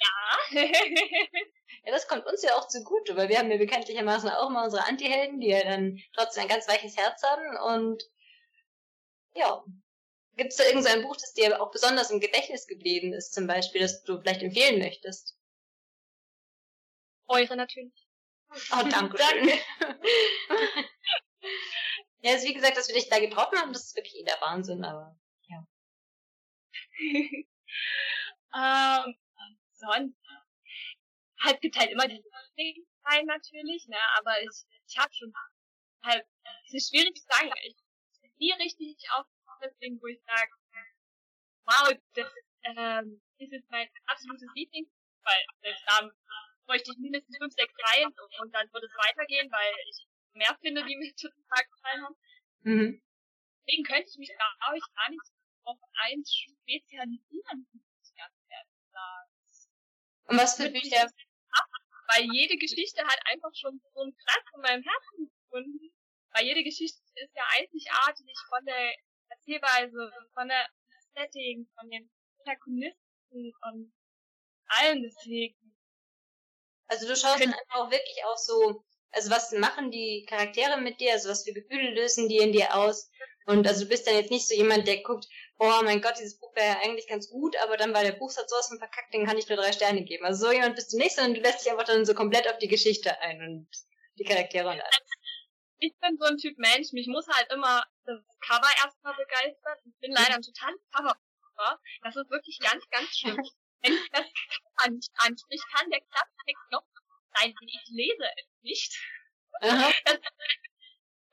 Ja. 0.01 0.61
ja, 1.83 1.91
das 1.91 2.07
kommt 2.07 2.25
uns 2.25 2.43
ja 2.43 2.55
auch 2.55 2.67
zugute, 2.67 3.15
weil 3.15 3.29
wir 3.29 3.39
haben 3.39 3.51
ja 3.51 3.57
bekanntlichermaßen 3.57 4.29
auch 4.29 4.49
immer 4.49 4.63
unsere 4.63 4.85
Anti-Helden, 4.87 5.39
die 5.39 5.49
ja 5.49 5.63
dann 5.63 5.99
trotzdem 6.13 6.43
ein 6.43 6.49
ganz 6.49 6.67
weiches 6.67 6.97
Herz 6.97 7.23
haben 7.23 7.57
und 7.75 8.03
ja. 9.33 9.63
Gibt 10.37 10.51
es 10.51 10.57
da 10.57 10.63
irgendein 10.63 11.01
Buch, 11.03 11.17
das 11.17 11.33
dir 11.33 11.61
auch 11.61 11.71
besonders 11.71 12.09
im 12.09 12.21
Gedächtnis 12.21 12.65
geblieben 12.65 13.11
ist, 13.11 13.33
zum 13.33 13.47
Beispiel, 13.47 13.81
das 13.81 14.01
du 14.03 14.17
vielleicht 14.19 14.41
empfehlen 14.41 14.79
möchtest? 14.79 15.37
Eure 17.27 17.57
natürlich. 17.57 18.07
Oh, 18.71 18.83
danke. 18.89 19.17
danke. 19.17 19.59
ja, 22.21 22.33
ist 22.33 22.47
wie 22.47 22.53
gesagt, 22.53 22.77
dass 22.77 22.87
wir 22.87 22.95
dich 22.95 23.09
da 23.09 23.19
getroffen 23.19 23.59
haben, 23.59 23.73
das 23.73 23.87
ist 23.87 23.95
wirklich 23.95 24.15
eh 24.15 24.23
der 24.23 24.39
Wahnsinn, 24.39 24.85
aber 24.85 25.17
ähm, 28.55 29.15
sonst 29.73 30.20
halt 31.43 31.61
gibt 31.61 31.77
halt 31.77 31.91
immer 31.91 32.07
die 32.07 32.23
Regeln 32.57 33.25
natürlich, 33.25 33.87
ne, 33.87 33.97
aber 34.17 34.41
ich, 34.41 34.63
ich 34.87 34.97
habe 34.97 35.13
schon 35.13 35.33
halt, 36.03 36.25
es 36.65 36.73
ist 36.73 36.89
schwierig 36.89 37.15
zu 37.15 37.25
sagen, 37.27 37.51
ich 37.63 37.75
bin 38.21 38.31
nie 38.37 38.53
richtig 38.53 38.97
auf 39.15 39.25
deswegen, 39.61 40.01
wo 40.01 40.07
ich 40.07 40.21
sage, 40.25 40.51
wow, 41.65 41.93
das 42.13 42.27
ähm, 42.63 43.21
ist 43.37 43.51
jetzt 43.51 43.69
mein 43.69 43.87
absolutes 44.05 44.49
Lieblings, 44.55 44.89
weil 45.23 45.75
da 45.85 46.09
bräuchte 46.65 46.91
ich 46.91 46.97
mindestens 46.97 47.37
fünf, 47.37 47.53
sechs 47.53 47.73
Reihen 47.83 48.13
und 48.39 48.53
dann 48.53 48.71
würde 48.73 48.87
es 48.87 49.07
weitergehen, 49.07 49.51
weil 49.51 49.73
ich 49.89 50.07
mehr 50.33 50.57
finde, 50.61 50.83
die 50.85 50.95
mir 50.95 51.13
total 51.15 51.63
gefallen 51.65 52.03
haben. 52.03 52.15
Mhm. 52.61 53.01
Deswegen 53.59 53.83
könnte 53.83 54.09
ich 54.09 54.17
mich, 54.17 54.29
glaube 54.29 54.77
ich, 54.77 54.83
gar 54.95 55.09
nicht 55.09 55.31
auf 55.63 55.79
eins 55.93 56.33
spezialisieren, 56.33 57.67
muss 57.71 58.09
ich 58.09 58.15
ganz 58.15 58.33
ehrlich 58.49 58.91
sagen. 58.91 59.31
Und 60.25 60.37
was 60.37 60.55
für 60.55 60.69
Bücher? 60.69 61.09
Weil 62.13 62.27
jede 62.33 62.57
Geschichte 62.57 63.03
hat 63.03 63.19
einfach 63.25 63.51
schon 63.55 63.79
so 63.93 64.01
einen 64.01 64.15
Platz 64.15 64.45
in 64.55 64.61
meinem 64.61 64.83
Herzen 64.83 65.31
gefunden. 65.43 65.91
Weil 66.33 66.45
jede 66.45 66.63
Geschichte 66.63 66.99
ist 67.15 67.35
ja 67.35 67.43
einzigartig 67.57 68.35
von 68.49 68.65
der 68.65 68.95
Erzählweise, 69.29 70.11
von 70.33 70.47
der 70.47 70.67
Setting, 71.15 71.67
von 71.77 71.89
den 71.89 72.09
Protagonisten 72.37 73.53
und 73.63 73.93
allem 74.67 75.03
deswegen. 75.03 75.75
Also 76.87 77.07
du 77.07 77.15
schaust 77.15 77.41
dann 77.41 77.53
einfach 77.53 77.75
auch 77.75 77.91
wirklich 77.91 78.23
auch 78.25 78.37
so, 78.37 78.83
also 79.11 79.29
was 79.29 79.51
machen 79.53 79.91
die 79.91 80.25
Charaktere 80.27 80.79
mit 80.79 80.99
dir, 80.99 81.13
also 81.13 81.29
was 81.29 81.43
für 81.43 81.53
Gefühle 81.53 81.91
lösen 81.91 82.27
die 82.27 82.37
in 82.37 82.51
dir 82.51 82.75
aus 82.75 83.09
Und 83.45 83.67
also 83.67 83.83
du 83.83 83.89
bist 83.89 84.07
dann 84.07 84.15
jetzt 84.15 84.31
nicht 84.31 84.47
so 84.47 84.55
jemand, 84.55 84.87
der 84.87 85.01
guckt, 85.01 85.27
oh 85.61 85.81
mein 85.83 86.01
Gott, 86.01 86.17
dieses 86.17 86.39
Buch 86.39 86.55
wäre 86.55 86.67
ja 86.67 86.79
eigentlich 86.81 87.07
ganz 87.07 87.29
gut, 87.29 87.55
aber 87.57 87.77
dann 87.77 87.93
war 87.93 88.01
der 88.01 88.13
Buchsatz 88.13 88.49
sowas 88.49 88.67
von 88.67 88.79
verkackt, 88.79 89.13
den 89.13 89.27
kann 89.27 89.37
ich 89.37 89.47
nur 89.47 89.59
drei 89.59 89.71
Sterne 89.71 90.03
geben. 90.03 90.25
Also 90.25 90.47
so 90.47 90.51
jemand 90.51 90.75
bist 90.75 90.91
du 90.91 90.97
nicht, 90.97 91.15
sondern 91.15 91.35
du 91.35 91.41
lässt 91.41 91.63
dich 91.63 91.71
einfach 91.71 91.85
dann 91.85 92.03
so 92.03 92.15
komplett 92.15 92.49
auf 92.49 92.57
die 92.57 92.67
Geschichte 92.67 93.19
ein 93.21 93.39
und 93.41 93.67
die 94.17 94.23
Charaktere 94.23 94.69
und 94.69 94.81
alles. 94.81 94.99
Ich 95.77 95.93
bin 95.99 96.17
so 96.17 96.25
ein 96.25 96.37
Typ 96.37 96.57
Mensch, 96.57 96.93
mich 96.93 97.07
muss 97.07 97.27
halt 97.27 97.51
immer 97.53 97.83
das 98.05 98.19
Cover 98.39 98.69
erstmal 98.83 99.13
begeistern. 99.13 99.77
Ich 99.85 99.99
bin 99.99 100.11
leider 100.11 100.35
ein 100.35 100.41
totales 100.41 100.81
Cover. 100.91 101.15
Das 102.01 102.15
ist 102.15 102.29
wirklich 102.31 102.57
ganz, 102.59 102.83
ganz 102.89 103.15
schlimm. 103.15 103.37
Wenn 103.83 103.93
ich 103.93 104.09
das 104.11 104.25
anspricht, 105.17 105.63
kann 105.75 105.89
der 105.91 106.01
Klapptext 106.01 106.71
noch 106.71 106.83
sein, 107.37 107.53
ich 107.67 107.83
lese 107.89 108.25
es 108.37 108.47
nicht. 108.63 108.99
Das, 109.61 110.17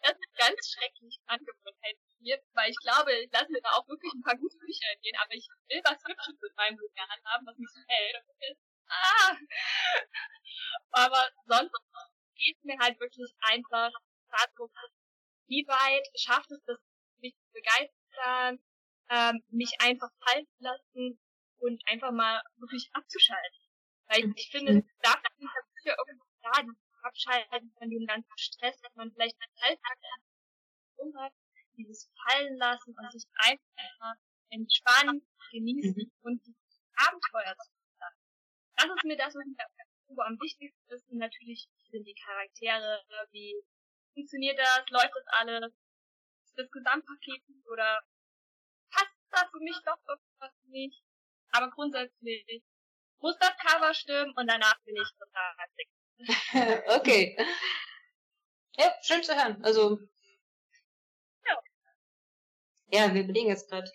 das 0.08 0.18
ist 0.18 0.34
ganz 0.36 0.58
schrecklich 0.72 1.18
hier, 2.20 2.42
weil 2.52 2.70
ich 2.70 2.76
glaube, 2.82 3.12
ich 3.12 3.30
lasse 3.32 3.50
mir 3.50 3.60
da 3.62 3.70
auch 3.72 3.88
wirklich 3.88 4.12
ein 4.12 4.22
paar 4.22 4.36
gute 4.36 4.56
Bücher 4.58 4.90
entgehen, 4.92 5.16
aber 5.22 5.34
ich 5.34 5.46
will 5.68 5.80
was 5.84 6.02
Hübsches 6.04 6.42
in 6.42 6.54
meinem 6.56 6.76
Buch 6.76 6.92
haben, 7.24 7.46
was 7.46 7.56
mich 7.56 7.70
so 7.72 7.80
hält. 7.86 8.16
Ist, 8.50 8.60
ah. 8.88 9.36
Aber 10.90 11.28
sonst 11.46 11.74
geht 12.36 12.56
es 12.56 12.64
mir 12.64 12.78
halt 12.78 12.98
wirklich 13.00 13.32
einfach 13.40 13.90
darum, 14.30 14.70
wie 15.46 15.66
weit 15.66 16.06
schafft 16.16 16.50
es 16.50 16.62
das, 16.64 16.78
mich 17.20 17.34
zu 17.34 17.52
begeistern, 17.52 18.60
ähm, 19.10 19.42
mich 19.48 19.72
einfach 19.80 20.10
fallen 20.20 20.46
zu 20.46 20.62
lassen 20.62 21.18
und 21.58 21.82
einfach 21.88 22.10
mal 22.10 22.42
wirklich 22.56 22.90
abzuschalten. 22.92 23.58
Weil 24.06 24.32
ich 24.36 24.50
finde, 24.50 24.84
dafür 25.02 25.30
sind 25.36 25.50
ja 25.54 25.60
Bücher 25.74 25.96
irgendwo 25.98 26.24
da, 26.42 26.62
abschalten 27.02 27.72
von 27.78 27.90
dem 27.90 28.06
ganzen 28.06 28.36
Stress, 28.36 28.80
dass 28.80 28.94
man 28.94 29.12
vielleicht 29.12 29.36
einen 29.40 29.70
Alltag 29.70 29.97
hat, 31.18 31.32
dieses 31.76 32.10
Fallen 32.16 32.56
lassen 32.56 32.94
und 32.96 33.12
sich 33.12 33.24
einfach 33.34 34.14
entspannen, 34.50 35.26
genießen 35.52 36.12
und 36.22 36.46
die 36.46 36.54
Abenteuer 36.96 37.54
zu 37.56 37.70
lassen. 38.00 38.22
Das 38.76 38.86
ist 38.86 39.04
mir 39.04 39.16
das, 39.16 39.34
was 39.34 39.44
mir 39.46 40.24
am 40.24 40.40
wichtigsten 40.40 40.92
ist 40.92 41.08
und 41.10 41.18
natürlich 41.18 41.68
sind 41.90 42.04
die 42.04 42.14
Charaktere, 42.14 43.02
wie 43.30 43.54
funktioniert 44.14 44.58
das, 44.58 44.84
läuft 44.90 45.14
das 45.14 45.26
alles, 45.38 45.72
das 46.56 46.70
Gesamtpaket 46.70 47.42
oder 47.70 48.00
passt 48.90 49.14
das 49.30 49.50
für 49.50 49.60
mich 49.60 49.76
doch 49.84 49.98
was 50.38 50.52
nicht. 50.66 51.02
Aber 51.50 51.70
grundsätzlich 51.70 52.62
muss 53.20 53.36
das 53.38 53.56
Cover 53.58 53.94
stimmen 53.94 54.32
und 54.36 54.46
danach 54.46 54.78
bin 54.84 54.96
ich 54.96 55.08
total 55.18 55.54
sick. 55.76 55.88
okay. 56.88 57.36
Ja, 58.76 58.94
schön 59.02 59.22
zu 59.22 59.34
hören. 59.34 59.62
Also. 59.64 59.98
Ja. 62.90 63.12
Wir 63.14 63.22
überlegen 63.22 63.48
jetzt 63.48 63.68
gerade. 63.68 63.90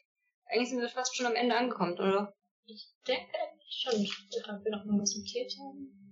Eigentlich 0.46 0.70
sind 0.70 0.82
wir 0.82 0.90
fast 0.90 1.16
schon 1.16 1.26
am 1.26 1.36
Ende 1.36 1.56
angekommen, 1.56 1.94
oder? 1.94 2.36
Ich 2.66 2.88
denke 3.08 3.38
schon. 3.70 3.94
Ob 3.94 4.64
wir 4.64 4.72
noch 4.72 4.84
was 4.86 5.16
notiert 5.16 5.52
haben. 5.60 6.04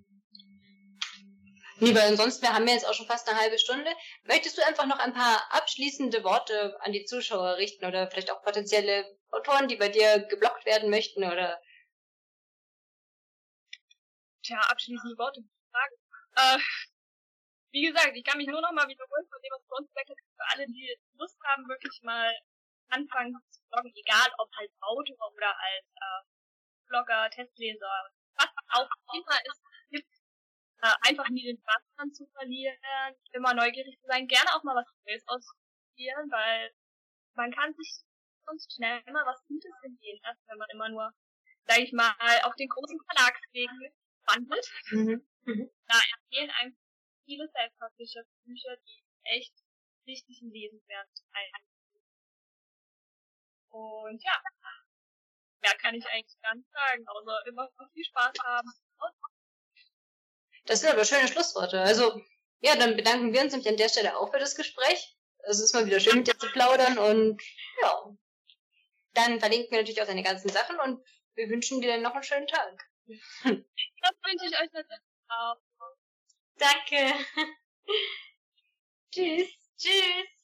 Nee, 1.82 1.96
weil 1.96 2.10
ansonsten, 2.10 2.44
wir 2.44 2.54
haben 2.54 2.68
ja 2.68 2.76
jetzt 2.76 2.88
auch 2.88 2.94
schon 2.94 3.08
fast 3.08 3.28
eine 3.28 3.40
halbe 3.40 3.58
Stunde. 3.58 3.90
Möchtest 4.24 4.56
du 4.56 4.66
einfach 4.66 4.86
noch 4.86 5.00
ein 5.00 5.14
paar 5.14 5.42
abschließende 5.50 6.24
Worte 6.24 6.78
an 6.82 6.92
die 6.92 7.06
Zuschauer 7.06 7.58
richten 7.58 7.86
oder 7.86 8.10
vielleicht 8.10 8.30
auch 8.30 8.44
potenzielle 8.44 9.04
Autoren, 9.32 9.68
die 9.68 9.78
bei 9.78 9.90
dir 9.90 10.20
geblockt 10.20 10.68
werden 10.68 10.92
möchten 10.92 11.24
oder? 11.24 11.60
Tja, 14.44 14.60
abschließende 14.70 15.18
Worte. 15.18 15.44
Fragen. 15.72 15.96
Äh, 16.36 16.60
wie 17.72 17.88
gesagt, 17.88 18.16
ich 18.16 18.24
kann 18.24 18.38
mich 18.38 18.48
nur 18.48 18.62
noch 18.62 18.74
mal 18.74 18.88
wiederholen 18.88 19.28
von 19.28 19.42
dem, 19.42 19.52
was 19.52 19.66
bei 19.68 19.78
uns 19.78 19.88
gesagt 19.88 20.10
hat. 20.10 20.18
Für 20.36 20.54
alle, 20.54 20.68
die 20.68 20.96
Lust 21.16 21.40
haben, 21.46 21.68
wirklich 21.68 22.00
mal 22.04 22.32
anfangen 22.92 23.36
zu 23.50 23.62
bloggen, 23.70 23.94
egal 23.96 24.30
ob 24.38 24.50
als 24.58 24.72
Autor 24.82 25.34
oder 25.34 25.56
als 25.58 25.86
äh, 25.96 26.22
Blogger, 26.88 27.30
Testleser, 27.30 28.12
was 28.36 28.50
auch 28.70 28.90
immer 29.14 29.38
es 29.46 29.62
gibt, 29.90 30.14
äh, 30.82 30.94
einfach 31.08 31.30
nie 31.30 31.44
den 31.44 31.58
Spaß 31.58 31.84
dran 31.96 32.14
zu 32.14 32.26
verlieren, 32.28 32.78
immer 33.34 33.54
neugierig 33.54 34.00
zu 34.00 34.08
sein, 34.08 34.28
gerne 34.28 34.56
auch 34.56 34.64
mal 34.64 34.76
was 34.76 34.88
Neues 35.06 35.24
auszuprobieren, 35.28 36.32
weil 36.32 36.72
man 37.36 37.52
kann 37.52 37.74
sich 37.76 38.04
sonst 38.46 38.74
schnell 38.74 39.02
immer 39.06 39.26
was 39.26 39.46
Gutes 39.48 39.72
entgehen 39.84 40.20
lassen, 40.24 40.44
wenn 40.48 40.58
man 40.58 40.70
immer 40.72 40.90
nur, 40.90 41.14
sag 41.66 41.80
ich 41.80 41.94
mal, 41.94 42.14
auf 42.44 42.56
den 42.56 42.70
großen 42.70 43.00
Verlagswegen 43.08 43.94
wandelt. 44.26 44.68
Mhm. 44.92 45.28
Mhm. 45.46 45.70
Da 45.88 46.00
empfehlen 46.16 46.52
einem 46.60 46.78
viele 47.26 47.48
selbstverpflichtete 47.48 48.28
Bücher, 48.46 48.76
die 48.86 49.04
echt 49.24 49.54
richtig 50.08 50.42
Lesenswert 50.42 51.08
ein. 51.32 51.71
Und 53.72 54.24
ja, 54.24 54.42
mehr 55.62 55.76
kann 55.78 55.96
ich 55.96 56.06
eigentlich 56.08 56.40
gar 56.42 56.56
nicht 56.56 56.70
sagen, 56.72 57.08
außer 57.08 57.46
immer 57.48 57.70
viel 57.94 58.06
Spaß 58.06 58.34
haben. 58.44 58.72
Das 60.66 60.82
sind 60.82 60.92
aber 60.92 61.06
schöne 61.06 61.28
Schlussworte. 61.28 61.82
Also, 61.82 62.22
ja, 62.60 62.76
dann 62.76 62.96
bedanken 62.96 63.34
wir 63.34 63.42
uns 63.42 63.52
nämlich 63.52 63.70
an 63.70 63.78
der 63.78 63.90
Stelle 63.90 64.18
auch 64.18 64.32
für 64.32 64.40
das 64.40 64.56
Gespräch. 64.56 65.18
Es 65.44 65.60
ist 65.60 65.74
mal 65.74 65.86
wieder 65.86 66.00
schön 66.00 66.18
mit 66.18 66.28
dir 66.28 66.38
zu 66.38 66.52
plaudern 66.52 66.98
und 66.98 67.42
ja. 67.82 68.16
Dann 69.14 69.40
verlinken 69.40 69.72
wir 69.72 69.80
natürlich 69.80 70.02
auch 70.02 70.08
deine 70.08 70.24
ganzen 70.24 70.50
Sachen 70.50 70.80
und 70.80 71.04
wir 71.36 71.50
wünschen 71.50 71.82
dir 71.82 71.92
dann 71.92 72.02
noch 72.02 72.14
einen 72.14 72.24
schönen 72.24 72.48
Tag. 72.48 72.88
Das 73.08 74.14
wünsche 74.24 74.46
ich 74.46 74.60
euch 74.60 74.72
natürlich 74.72 75.02
auch. 75.28 75.58
Danke. 76.58 77.26
Tschüss. 79.12 79.50
Tschüss. 79.78 80.41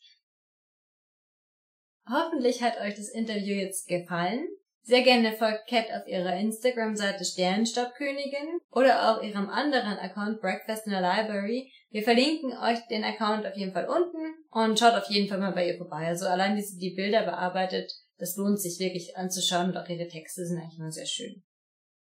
Hoffentlich 2.10 2.64
hat 2.64 2.80
euch 2.80 2.96
das 2.96 3.10
Interview 3.10 3.56
jetzt 3.56 3.88
gefallen. 3.88 4.48
Sehr 4.84 5.02
gerne 5.02 5.34
folgt 5.34 5.68
Cat 5.68 5.88
auf 5.92 6.08
ihrer 6.08 6.38
Instagram-Seite 6.38 7.26
Sternenstaubkönigin 7.26 8.60
oder 8.72 9.12
auch 9.12 9.22
ihrem 9.22 9.50
anderen 9.50 9.98
Account 9.98 10.40
Breakfast 10.40 10.88
in 10.88 10.94
the 10.94 11.00
Library. 11.00 11.70
Wir 11.90 12.04
verlinken 12.04 12.54
euch 12.58 12.80
den 12.88 13.04
Account 13.04 13.46
auf 13.46 13.58
jeden 13.58 13.74
Fall 13.74 13.90
unten 13.90 14.36
und 14.50 14.80
schaut 14.80 14.94
auf 14.94 15.10
jeden 15.10 15.28
Fall 15.28 15.40
mal 15.40 15.52
bei 15.52 15.68
ihr 15.68 15.78
vorbei. 15.78 16.08
Also 16.08 16.26
allein 16.28 16.56
wie 16.56 16.62
sie 16.62 16.80
die 16.80 16.96
Bilder 16.96 17.24
bearbeitet, 17.24 17.92
das 18.18 18.38
lohnt 18.38 18.62
sich 18.62 18.80
wirklich 18.80 19.18
anzuschauen 19.18 19.72
und 19.72 19.78
auch 19.78 19.90
ihre 19.90 20.08
Texte 20.08 20.46
sind 20.46 20.58
eigentlich 20.58 20.80
immer 20.80 20.92
sehr 20.92 21.06
schön. 21.06 21.44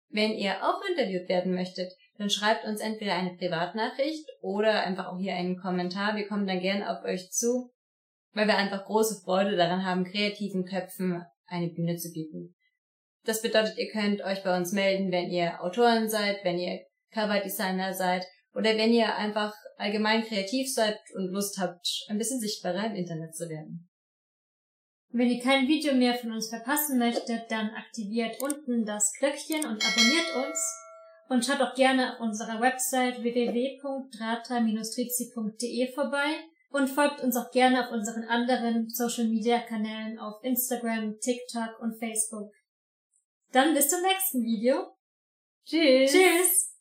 Wenn 0.09 0.33
ihr 0.33 0.57
auch 0.63 0.83
interviewt 0.91 1.29
werden 1.29 1.55
möchtet, 1.55 1.93
dann 2.19 2.31
schreibt 2.31 2.65
uns 2.65 2.81
entweder 2.81 3.15
eine 3.15 3.37
Privatnachricht 3.37 4.29
oder 4.41 4.83
einfach 4.83 5.07
auch 5.07 5.19
hier 5.19 5.35
einen 5.35 5.57
Kommentar. 5.57 6.17
Wir 6.17 6.27
kommen 6.27 6.49
dann 6.49 6.61
gerne 6.61 6.91
auf 6.91 7.05
euch 7.05 7.31
zu, 7.31 7.71
weil 8.33 8.47
wir 8.47 8.57
einfach 8.57 8.85
große 8.85 9.23
Freude 9.25 9.57
daran 9.57 9.85
haben, 9.85 10.05
kreativen 10.05 10.65
Köpfen 10.65 11.25
eine 11.47 11.69
Bühne 11.69 11.97
zu 11.97 12.13
bieten. 12.13 12.55
Das 13.25 13.43
bedeutet, 13.43 13.77
ihr 13.79 13.91
könnt 13.91 14.23
euch 14.23 14.43
bei 14.43 14.57
uns 14.57 14.73
melden, 14.73 15.13
wenn 15.13 15.31
ihr 15.31 15.63
Autoren 15.63 16.09
seid, 16.09 16.43
wenn 16.45 16.59
ihr 16.59 16.81
Coverdesigner 17.13 17.95
seid 17.95 18.27
oder 18.55 18.77
wenn 18.77 18.93
ihr 18.93 19.15
einfach 19.17 19.55
allgemein 19.77 20.25
kreativ 20.25 20.73
seid 20.73 20.99
und 21.15 21.31
Lust 21.31 21.59
habt, 21.59 21.87
ein 22.09 22.19
bisschen 22.19 22.41
sichtbarer 22.41 22.87
im 22.87 22.97
Internet 22.97 23.37
zu 23.37 23.49
werden. 23.49 23.89
Wenn 25.11 25.29
ihr 25.29 25.41
kein 25.43 25.69
Video 25.69 25.95
mehr 25.95 26.15
von 26.15 26.33
uns 26.33 26.49
verpassen 26.49 26.99
möchtet, 26.99 27.51
dann 27.51 27.69
aktiviert 27.71 28.43
unten 28.43 28.87
das 28.87 29.13
Glöckchen 29.19 29.67
und 29.67 29.85
abonniert 29.85 30.37
uns. 30.47 30.79
Und 31.29 31.45
schaut 31.45 31.61
auch 31.61 31.75
gerne 31.75 32.15
auf 32.15 32.21
unserer 32.21 32.61
Website 32.61 33.23
www.drata-trizi.de 33.23 35.93
vorbei 35.93 36.39
und 36.73 36.89
folgt 36.89 37.21
uns 37.21 37.37
auch 37.37 37.51
gerne 37.51 37.85
auf 37.85 37.93
unseren 37.93 38.25
anderen 38.25 38.89
Social 38.89 39.29
Media 39.29 39.61
Kanälen 39.61 40.19
auf 40.19 40.43
Instagram, 40.43 41.19
TikTok 41.21 41.81
und 41.81 41.99
Facebook. 41.99 42.53
Dann 43.53 43.75
bis 43.75 43.89
zum 43.89 44.03
nächsten 44.03 44.43
Video. 44.43 44.97
Tschüss. 45.65 46.13
Tschüss. 46.13 46.72